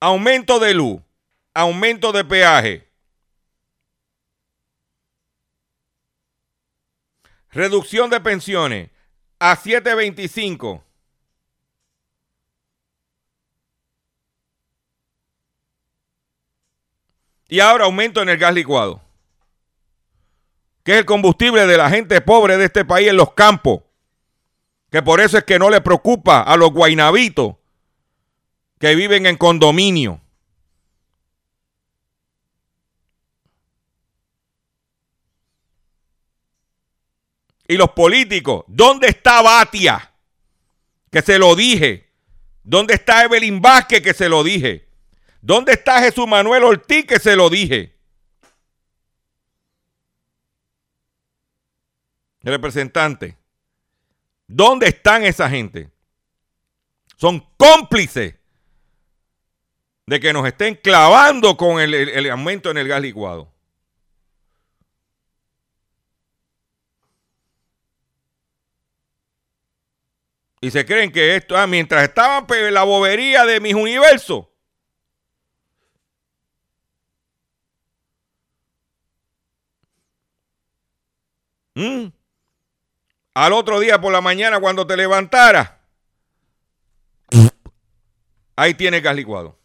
[0.00, 1.02] Aumento de luz,
[1.52, 2.85] aumento de peaje,
[7.56, 8.90] reducción de pensiones
[9.38, 10.84] a 725.
[17.48, 19.00] Y ahora aumento en el gas licuado,
[20.82, 23.82] que es el combustible de la gente pobre de este país en los campos,
[24.90, 27.54] que por eso es que no le preocupa a los guainabitos
[28.78, 30.20] que viven en condominio.
[37.68, 40.12] Y los políticos, ¿dónde está Batia?
[41.10, 42.12] Que se lo dije.
[42.62, 44.02] ¿Dónde está Evelyn Vázquez?
[44.02, 44.88] Que se lo dije.
[45.40, 47.96] ¿Dónde está Jesús Manuel Ortiz que se lo dije?
[52.42, 53.36] Representante.
[54.46, 55.90] ¿Dónde están esa gente?
[57.16, 58.34] Son cómplices
[60.06, 63.55] de que nos estén clavando con el, el aumento en el gas licuado.
[70.60, 74.46] Y se creen que esto, ah, mientras estaban en la bobería de mis universos,
[81.76, 82.06] ¿Mm?
[83.34, 85.78] Al otro día por la mañana cuando te levantara,
[88.56, 89.58] ahí tiene gas licuado.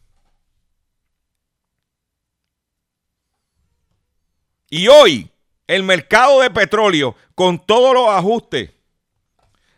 [4.69, 5.31] Y hoy
[5.67, 8.71] el mercado de petróleo, con todos los ajustes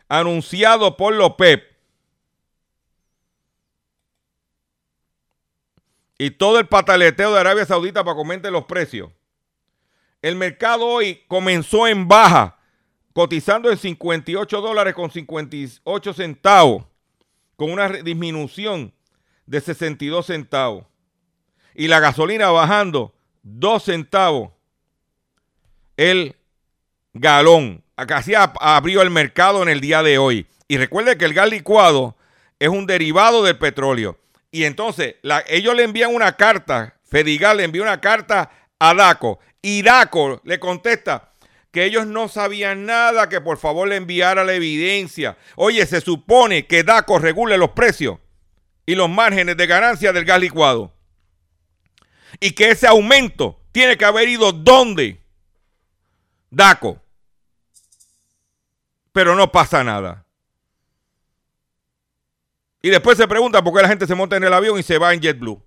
[0.08, 1.74] anunciados por los PEP
[6.18, 9.10] y todo el pataleteo de Arabia Saudita para comente los precios,
[10.22, 12.58] el mercado hoy comenzó en baja,
[13.12, 16.84] cotizando en 58 dólares con 58 centavos,
[17.56, 18.92] con una disminución
[19.46, 20.86] de 62 centavos.
[21.74, 24.50] Y la gasolina bajando 2 centavos.
[25.96, 26.36] El
[27.14, 27.82] galón.
[28.06, 30.46] Casi abrió el mercado en el día de hoy.
[30.68, 32.16] Y recuerde que el gas licuado
[32.58, 34.18] es un derivado del petróleo.
[34.50, 35.16] Y entonces
[35.48, 40.60] ellos le envían una carta, Fedigal le envió una carta a DACO y DACO le
[40.60, 41.32] contesta
[41.72, 45.36] que ellos no sabían nada, que por favor le enviara la evidencia.
[45.56, 48.18] Oye, se supone que DACO regule los precios
[48.86, 50.92] y los márgenes de ganancia del gas licuado.
[52.38, 55.20] Y que ese aumento tiene que haber ido ¿dónde?
[56.50, 57.02] DACO.
[59.14, 60.26] Pero no pasa nada.
[62.82, 64.98] Y después se pregunta por qué la gente se monta en el avión y se
[64.98, 65.62] va en JetBlue.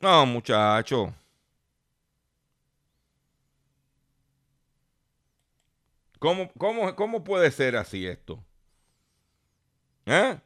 [0.00, 1.14] No, muchacho.
[6.18, 8.42] ¿Cómo, cómo, cómo puede ser así esto?
[10.06, 10.38] ¿Eh?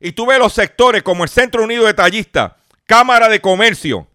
[0.00, 2.52] Y tú ves los sectores como el Centro Unido de Tallistas,
[2.84, 4.09] Cámara de Comercio,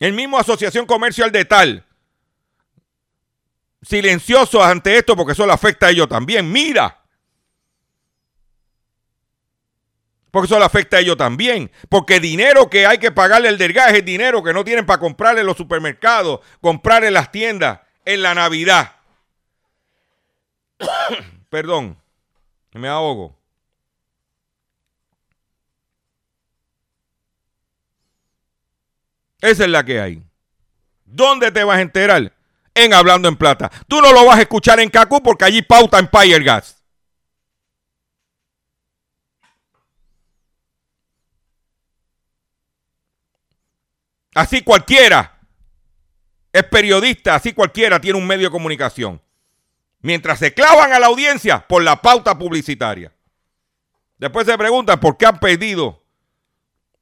[0.00, 1.86] el mismo Asociación Comercial de Tal,
[3.82, 6.50] silenciosos ante esto porque eso le afecta a ellos también.
[6.50, 6.96] Mira.
[10.30, 11.70] Porque eso le afecta a ellos también.
[11.88, 15.40] Porque dinero que hay que pagarle el delgaje es dinero que no tienen para comprarle
[15.40, 18.96] en los supermercados, comprar en las tiendas, en la Navidad.
[21.50, 22.00] Perdón,
[22.72, 23.39] me ahogo.
[29.40, 30.22] Esa es la que hay.
[31.04, 32.32] ¿Dónde te vas a enterar?
[32.74, 33.70] En Hablando en Plata.
[33.88, 36.76] Tú no lo vas a escuchar en Cacu porque allí pauta Empire Gas.
[44.34, 45.40] Así cualquiera
[46.52, 49.20] es periodista, así cualquiera tiene un medio de comunicación.
[50.00, 53.12] Mientras se clavan a la audiencia por la pauta publicitaria.
[54.18, 56.02] Después se preguntan por qué han perdido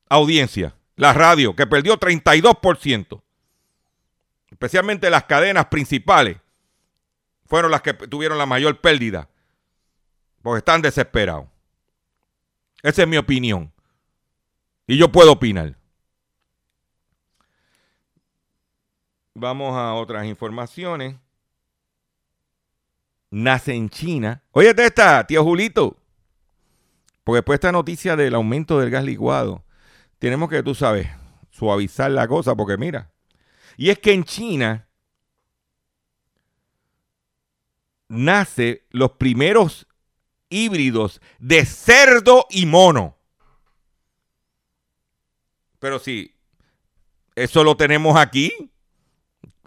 [0.09, 0.75] audiencia.
[0.99, 3.23] La radio, que perdió 32%.
[4.51, 6.39] Especialmente las cadenas principales
[7.47, 9.29] fueron las que tuvieron la mayor pérdida.
[10.43, 11.47] Porque están desesperados.
[12.83, 13.73] Esa es mi opinión.
[14.89, 15.77] Y yo puedo opinar.
[19.35, 21.15] Vamos a otras informaciones.
[23.31, 24.43] Nace en China.
[24.51, 25.97] Oye, esta, tío Julito.
[27.23, 29.63] Porque después esta noticia del aumento del gas licuado,
[30.19, 31.09] tenemos que, tú sabes,
[31.51, 33.13] suavizar la cosa, porque mira.
[33.77, 34.89] Y es que en China
[38.09, 39.87] nace los primeros
[40.49, 43.17] híbridos de cerdo y mono.
[45.79, 46.35] Pero si
[47.35, 48.73] eso lo tenemos aquí,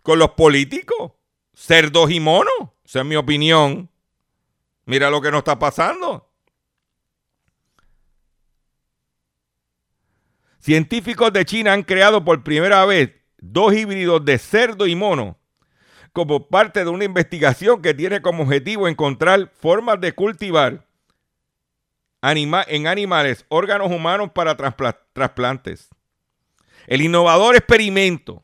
[0.04, 1.14] con los políticos,
[1.54, 2.54] cerdos y monos.
[2.84, 3.89] Esa es mi opinión.
[4.86, 6.30] Mira lo que nos está pasando.
[10.62, 15.39] Científicos de China han creado por primera vez dos híbridos de cerdo y mono
[16.14, 20.86] como parte de una investigación que tiene como objetivo encontrar formas de cultivar
[22.22, 24.55] en animales órganos humanos para
[25.14, 25.89] trasplantes.
[26.86, 28.43] El innovador experimento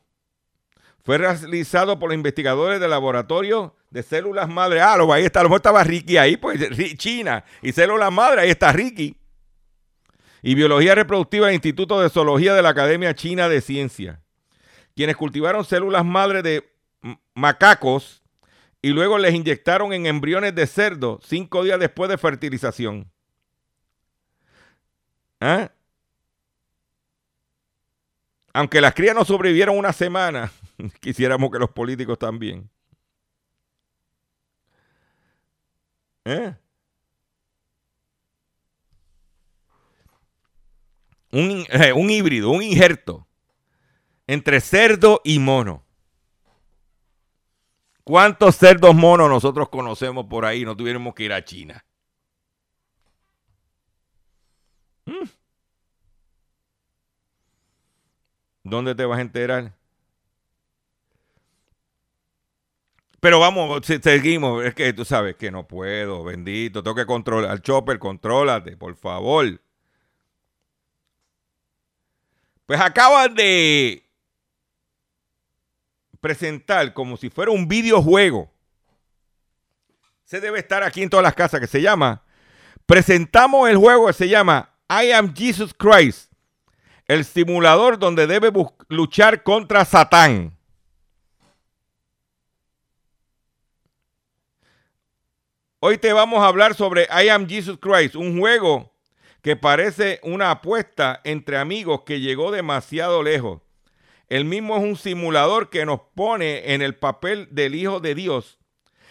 [1.04, 4.80] fue realizado por los investigadores del laboratorio de células madre.
[4.80, 6.58] Ah, ahí está, lo mejor estaba Ricky ahí, pues
[6.96, 9.16] China y células madre, ahí está Ricky.
[10.42, 14.22] Y biología reproductiva del Instituto de Zoología de la Academia China de Ciencia,
[14.94, 16.68] quienes cultivaron células madre de
[17.34, 18.22] macacos
[18.80, 23.10] y luego les inyectaron en embriones de cerdo cinco días después de fertilización.
[25.40, 25.70] ¿Ah?
[28.52, 30.50] Aunque las crías no sobrevivieron una semana,
[31.00, 32.68] Quisiéramos que los políticos también.
[36.24, 36.54] ¿Eh?
[41.32, 43.26] Un, eh, un híbrido, un injerto
[44.26, 45.84] entre cerdo y mono.
[48.04, 50.64] ¿Cuántos cerdos monos nosotros conocemos por ahí?
[50.64, 51.84] No tuviéramos que ir a China.
[55.06, 55.28] ¿Mm?
[58.62, 59.74] ¿Dónde te vas a enterar?
[63.20, 64.64] Pero vamos, seguimos.
[64.64, 66.82] Es que tú sabes que no puedo, bendito.
[66.82, 67.50] Tengo que controlar.
[67.50, 69.60] Al chopper, contrólate, por favor.
[72.68, 74.06] Pues acaban de
[76.20, 78.52] presentar como si fuera un videojuego.
[80.24, 82.22] Se debe estar aquí en todas las casas que se llama.
[82.84, 86.30] Presentamos el juego que se llama I Am Jesus Christ.
[87.06, 88.52] El simulador donde debe
[88.88, 90.54] luchar contra Satán.
[95.80, 98.92] Hoy te vamos a hablar sobre I Am Jesus Christ, un juego
[99.42, 103.60] que parece una apuesta entre amigos que llegó demasiado lejos.
[104.28, 108.58] El mismo es un simulador que nos pone en el papel del Hijo de Dios.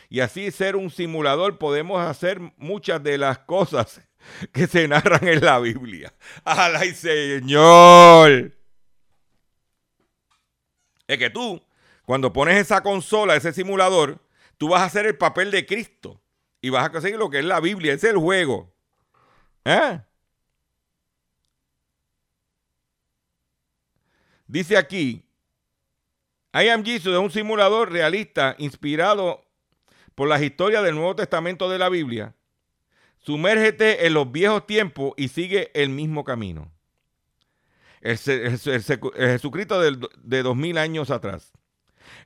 [0.09, 4.01] Y así ser un simulador podemos hacer muchas de las cosas
[4.53, 6.13] que se narran en la Biblia.
[6.43, 8.53] ¡Ay, Señor!
[11.07, 11.61] Es que tú,
[12.05, 14.19] cuando pones esa consola, ese simulador,
[14.57, 16.21] tú vas a hacer el papel de Cristo
[16.61, 18.73] y vas a conseguir lo que es la Biblia, es el juego.
[19.65, 20.01] ¿Eh?
[24.47, 25.25] Dice aquí,
[26.53, 29.43] I Am Jesus es un simulador realista inspirado
[30.15, 32.33] por las historias del Nuevo Testamento de la Biblia.
[33.19, 36.71] Sumérgete en los viejos tiempos y sigue el mismo camino.
[37.99, 41.51] El, el Jesucristo de dos mil años atrás.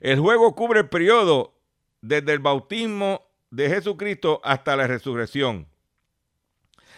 [0.00, 1.58] El juego cubre el periodo
[2.00, 5.66] desde el bautismo de Jesucristo hasta la resurrección.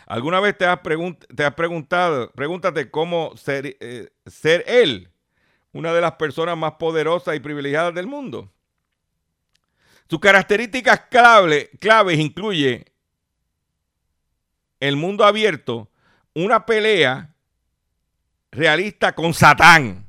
[0.06, 5.10] ¿Alguna vez te has, pregun- te has preguntado, pregúntate cómo ser, eh, ser Él
[5.74, 8.50] una de las personas más poderosas y privilegiadas del mundo?
[10.08, 12.86] Sus características clave- claves incluye
[14.80, 15.90] el mundo abierto,
[16.34, 17.34] una pelea
[18.50, 20.06] realista con Satán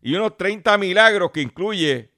[0.00, 2.10] y unos 30 milagros que incluye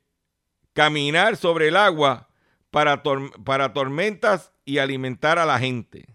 [0.72, 2.28] caminar sobre el agua
[2.70, 6.06] para, tor- para tormentas y alimentar a la gente.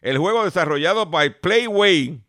[0.00, 2.20] El juego desarrollado by Playway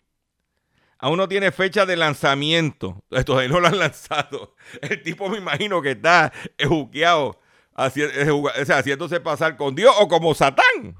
[0.99, 3.03] aún no tiene fecha de lanzamiento.
[3.25, 4.55] Todavía no lo han lanzado.
[4.81, 6.31] El tipo me imagino que está
[6.63, 7.39] juqueado,
[7.95, 10.95] eh, o sea, haciéndose pasar con Dios o como Satán.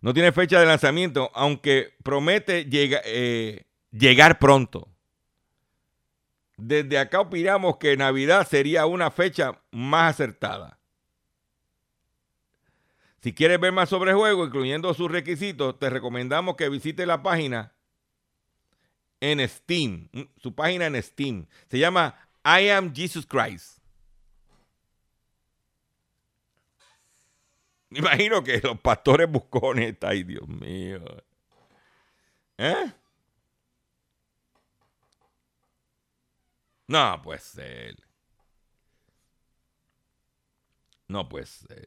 [0.00, 4.88] No tiene fecha de lanzamiento, aunque promete eh, llegar pronto.
[6.58, 10.78] Desde acá opinamos que Navidad sería una fecha más acertada.
[13.24, 17.22] Si quieres ver más sobre el juego, incluyendo sus requisitos, te recomendamos que visites la
[17.22, 17.72] página
[19.18, 20.10] en Steam.
[20.12, 21.46] mm, Su página en Steam.
[21.70, 22.14] Se llama
[22.44, 23.78] I Am Jesus Christ.
[27.88, 31.02] Me imagino que los pastores buscones, ay Dios mío.
[32.58, 32.92] ¿Eh?
[36.88, 37.96] No puede ser.
[41.08, 41.86] No puede ser.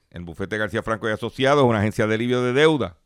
[0.11, 2.97] El bufete García Franco y Asociados una agencia de alivio de deuda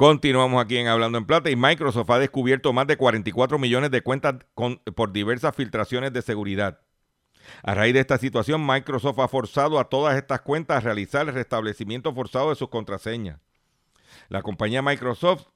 [0.00, 4.00] Continuamos aquí en Hablando en Plata y Microsoft ha descubierto más de 44 millones de
[4.00, 4.36] cuentas
[4.94, 6.80] por diversas filtraciones de seguridad.
[7.62, 11.34] A raíz de esta situación, Microsoft ha forzado a todas estas cuentas a realizar el
[11.34, 13.40] restablecimiento forzado de sus contraseñas.
[14.30, 15.48] La compañía Microsoft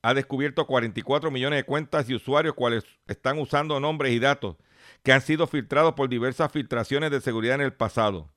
[0.00, 4.56] ha descubierto 44 millones de cuentas y usuarios cuales están usando nombres y datos
[5.02, 8.32] que han sido filtrados por diversas filtraciones de seguridad en el pasado.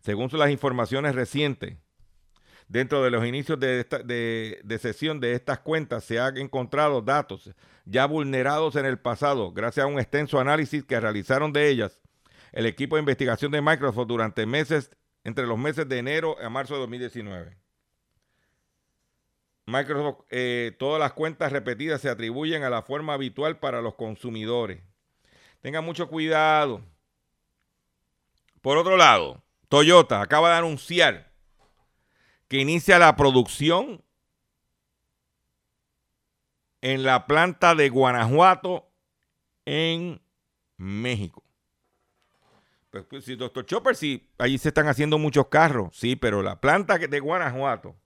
[0.00, 1.76] Según las informaciones recientes,
[2.72, 7.50] Dentro de los inicios de, de- de sesión de estas cuentas se han encontrado datos
[7.84, 12.00] ya vulnerados en el pasado gracias a un extenso análisis que realizaron de ellas
[12.52, 14.90] el equipo de investigación de Microsoft durante meses,
[15.22, 17.58] entre los meses de enero a marzo de 2019.
[19.66, 24.80] Microsoft, eh, todas las cuentas repetidas se atribuyen a la forma habitual para los consumidores.
[25.60, 26.80] Tengan mucho cuidado.
[28.62, 31.31] Por otro lado, Toyota acaba de anunciar
[32.52, 34.04] que inicia la producción
[36.82, 38.90] en la planta de Guanajuato
[39.64, 40.20] en
[40.76, 41.42] México.
[42.90, 46.60] Pues, pues, sí, doctor Chopper, sí, allí se están haciendo muchos carros, sí, pero la
[46.60, 47.96] planta de Guanajuato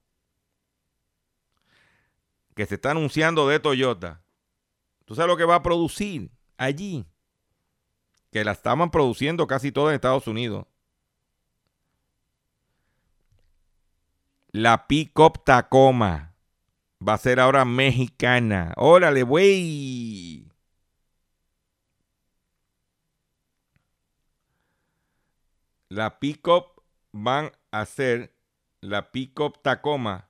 [2.55, 4.23] que se está anunciando de Toyota,
[5.07, 7.05] ¿tú sabes lo que va a producir allí?
[8.31, 10.67] Que la estaban produciendo casi todas en Estados Unidos.
[14.57, 16.35] La Pickup Tacoma.
[17.07, 18.73] va a ser ahora mexicana.
[18.77, 20.51] Órale, güey.
[25.91, 26.83] La pickup
[27.13, 28.35] van a ser
[28.81, 30.29] la pickup Tacoma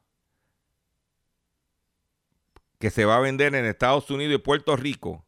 [2.78, 5.24] que se va a vender en Estados Unidos y Puerto Rico.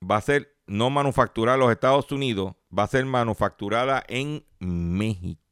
[0.00, 5.47] Va a ser no manufacturada en los Estados Unidos, va a ser manufacturada en México.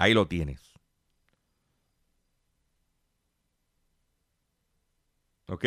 [0.00, 0.58] Ahí lo tienes.
[5.46, 5.66] ¿Ok?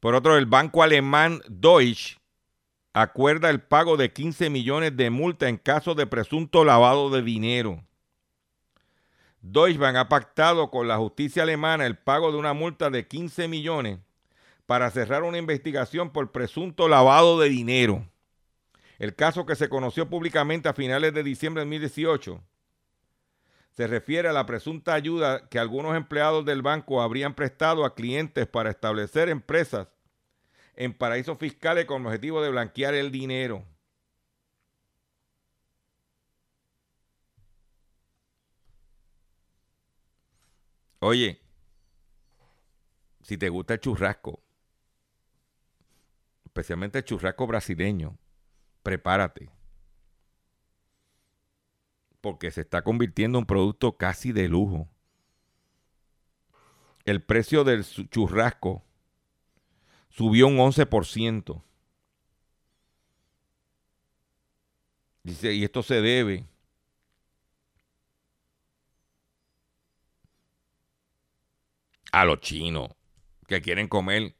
[0.00, 2.16] Por otro, el banco alemán Deutsche
[2.94, 7.84] acuerda el pago de 15 millones de multa en caso de presunto lavado de dinero.
[9.42, 13.46] Deutsche Bank ha pactado con la justicia alemana el pago de una multa de 15
[13.46, 13.98] millones
[14.64, 18.08] para cerrar una investigación por presunto lavado de dinero.
[18.98, 22.42] El caso que se conoció públicamente a finales de diciembre de 2018
[23.70, 28.48] se refiere a la presunta ayuda que algunos empleados del banco habrían prestado a clientes
[28.48, 29.86] para establecer empresas
[30.74, 33.64] en paraísos fiscales con el objetivo de blanquear el dinero.
[40.98, 41.40] Oye,
[43.22, 44.42] si te gusta el churrasco,
[46.44, 48.18] especialmente el churrasco brasileño,
[48.82, 49.50] prepárate.
[52.20, 54.88] Porque se está convirtiendo en un producto casi de lujo.
[57.04, 58.84] El precio del churrasco
[60.10, 61.62] subió un 11%.
[65.22, 66.46] Dice, y esto se debe
[72.12, 72.88] a los chinos
[73.46, 74.37] que quieren comer.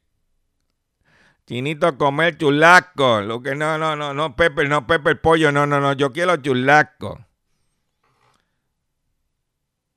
[1.49, 3.22] Chinito comer chulaco.
[3.22, 6.12] Lo que no, no, no, no, Pepe, no, Pepe el pollo, no, no, no, yo
[6.12, 7.24] quiero chulaco.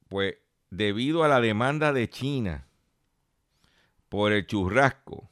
[0.07, 0.37] Pues
[0.69, 2.69] debido a la demanda de China
[4.07, 5.29] por el churrasco,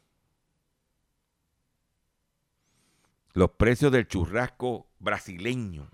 [3.31, 5.89] los precios del churrasco brasileño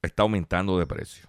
[0.00, 1.28] está aumentando de precio.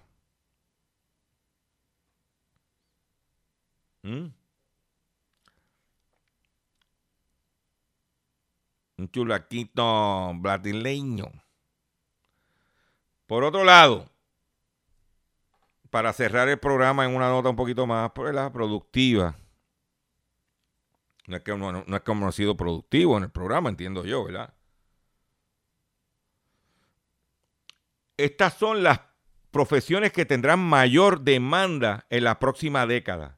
[4.04, 4.37] ¿Mm?
[8.98, 11.26] Un chulaquito brasileño.
[13.26, 14.10] Por otro lado,
[15.90, 19.36] para cerrar el programa en una nota un poquito más pues, productiva.
[21.26, 24.04] No es, que uno, no es que uno ha sido productivo en el programa, entiendo
[24.04, 24.54] yo, ¿verdad?
[28.16, 29.00] Estas son las
[29.50, 33.37] profesiones que tendrán mayor demanda en la próxima década.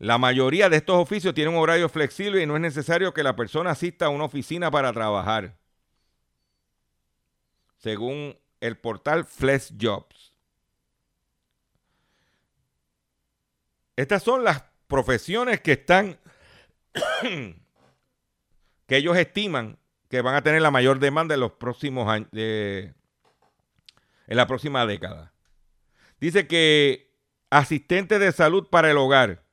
[0.00, 3.36] La mayoría de estos oficios tienen un horario flexible y no es necesario que la
[3.36, 5.58] persona asista a una oficina para trabajar.
[7.76, 10.32] Según el portal Flex Jobs.
[13.94, 16.18] Estas son las profesiones que están,
[18.86, 19.78] que ellos estiman
[20.08, 22.94] que van a tener la mayor demanda en los próximos años, en
[24.28, 25.34] la próxima década.
[26.18, 27.14] Dice que
[27.50, 29.49] asistente de salud para el hogar,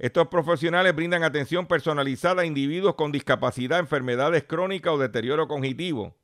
[0.00, 6.16] estos profesionales brindan atención personalizada a individuos con discapacidad, enfermedades crónicas o deterioro cognitivo,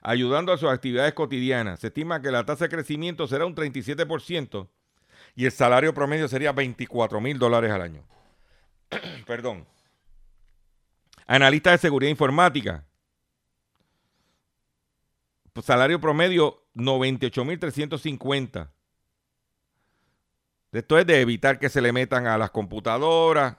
[0.00, 1.80] ayudando a sus actividades cotidianas.
[1.80, 4.68] Se estima que la tasa de crecimiento será un 37%
[5.34, 8.04] y el salario promedio sería 24 mil dólares al año.
[9.26, 9.66] Perdón.
[11.26, 12.86] Analista de seguridad informática.
[15.64, 18.72] Salario promedio 98 mil 350.
[20.72, 23.56] Esto es de evitar que se le metan a las computadoras.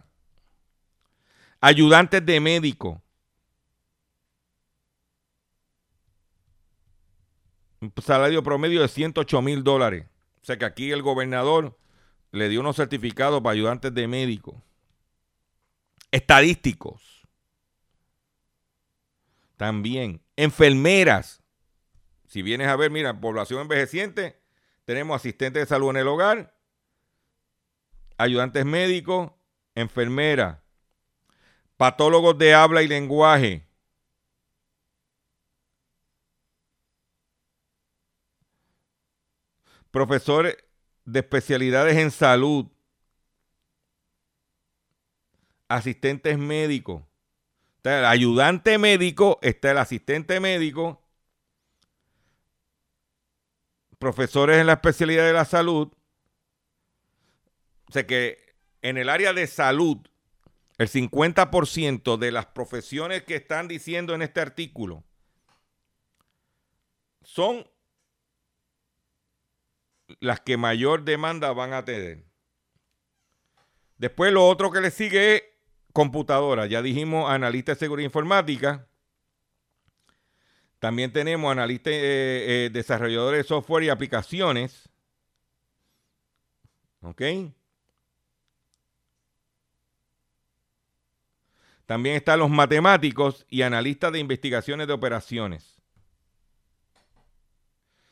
[1.60, 3.02] Ayudantes de médico.
[7.82, 10.06] Un salario promedio de 108 mil dólares.
[10.42, 11.78] O sea que aquí el gobernador
[12.32, 14.64] le dio unos certificados para ayudantes de médico.
[16.12, 17.28] Estadísticos.
[19.58, 20.22] También.
[20.36, 21.44] Enfermeras.
[22.28, 24.40] Si vienes a ver, mira, población envejeciente,
[24.86, 26.56] tenemos asistentes de salud en el hogar,
[28.22, 29.32] ayudantes médicos,
[29.74, 30.60] enfermeras,
[31.76, 33.68] patólogos de habla y lenguaje,
[39.90, 40.56] profesores
[41.04, 42.68] de especialidades en salud,
[45.68, 47.04] asistentes médicos.
[47.78, 51.02] Está el ayudante médico, está el asistente médico,
[53.98, 55.92] profesores en la especialidad de la salud,
[57.92, 59.98] o sea que en el área de salud,
[60.78, 65.04] El 50% de las profesiones que están diciendo en este artículo
[67.22, 67.68] son
[70.22, 72.24] las que mayor demanda van a tener.
[73.98, 75.44] Después lo otro que le sigue es
[75.94, 76.66] computadora.
[76.66, 78.88] Ya dijimos analista de seguridad informática.
[80.80, 84.90] También tenemos analistas, eh, eh, desarrolladores de software y aplicaciones.
[87.02, 87.22] ¿Ok?
[91.92, 95.82] También están los matemáticos y analistas de investigaciones de operaciones.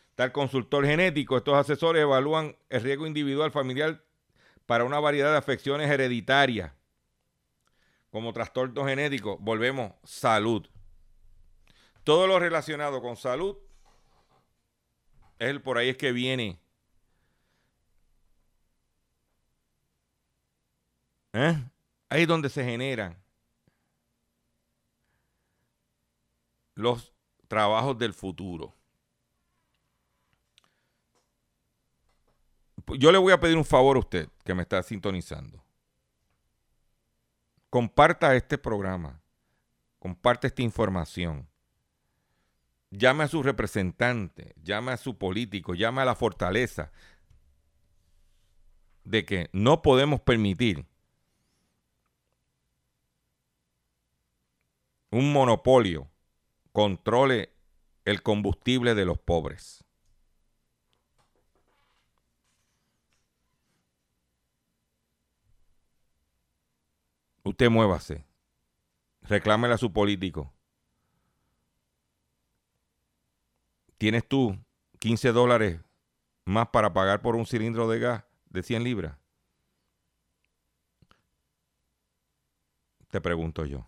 [0.09, 1.37] Está el consultor genético.
[1.37, 4.03] Estos asesores evalúan el riesgo individual familiar
[4.65, 6.73] para una variedad de afecciones hereditarias,
[8.09, 9.37] como trastornos genéticos.
[9.39, 10.67] Volvemos, salud.
[12.03, 13.55] Todo lo relacionado con salud,
[15.37, 16.59] es por ahí es que viene.
[21.31, 21.63] ¿Eh?
[22.09, 23.17] Ahí es donde se generan
[26.79, 27.13] los
[27.49, 28.73] trabajos del futuro.
[32.97, 35.63] Yo le voy a pedir un favor a usted que me está sintonizando.
[37.69, 39.21] Comparta este programa.
[39.99, 41.49] Comparte esta información.
[42.91, 46.91] Llame a su representante, llame a su político, llame a la fortaleza
[49.03, 50.85] de que no podemos permitir
[55.11, 56.08] un monopolio
[56.79, 57.53] controle
[58.05, 59.83] el combustible de los pobres.
[67.43, 68.25] Usted muévase.
[69.23, 70.53] Reclámele a su político.
[73.97, 74.57] ¿Tienes tú
[74.99, 75.81] 15 dólares
[76.45, 79.17] más para pagar por un cilindro de gas de 100 libras?
[83.09, 83.85] Te pregunto yo.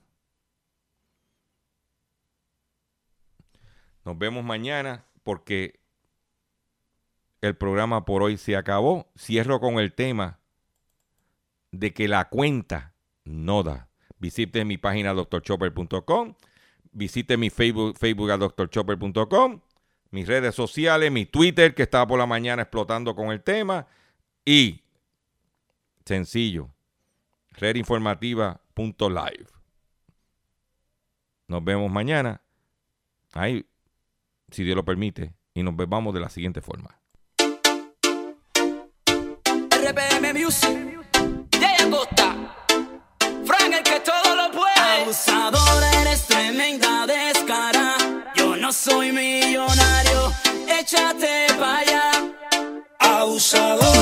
[4.06, 5.80] Nos vemos mañana porque
[7.42, 9.12] el programa por hoy se acabó.
[9.18, 10.40] Cierro con el tema
[11.72, 12.94] de que la cuenta
[13.24, 13.90] no da.
[14.20, 16.36] Visite mi página doctorchopper.com,
[16.92, 19.62] visite mi Facebook, Facebook a doctorchopper.com,
[20.12, 23.88] mis redes sociales, mi Twitter que estaba por la mañana explotando con el tema
[24.46, 24.84] y
[26.06, 26.70] sencillo,
[27.54, 29.48] redinformativa.live.
[31.48, 32.42] Nos vemos mañana.
[33.34, 33.66] Ahí
[34.52, 37.00] si Dios lo permite, y nos vemos de la siguiente forma.
[39.72, 41.00] RPM Music,
[41.60, 42.56] Jay Acosta,
[43.46, 45.02] Frank el que todo lo puede.
[45.02, 47.96] Abusador, eres tremenda descara.
[48.36, 50.32] Yo no soy millonario,
[50.68, 52.12] échate para allá.
[53.00, 54.02] Abusador.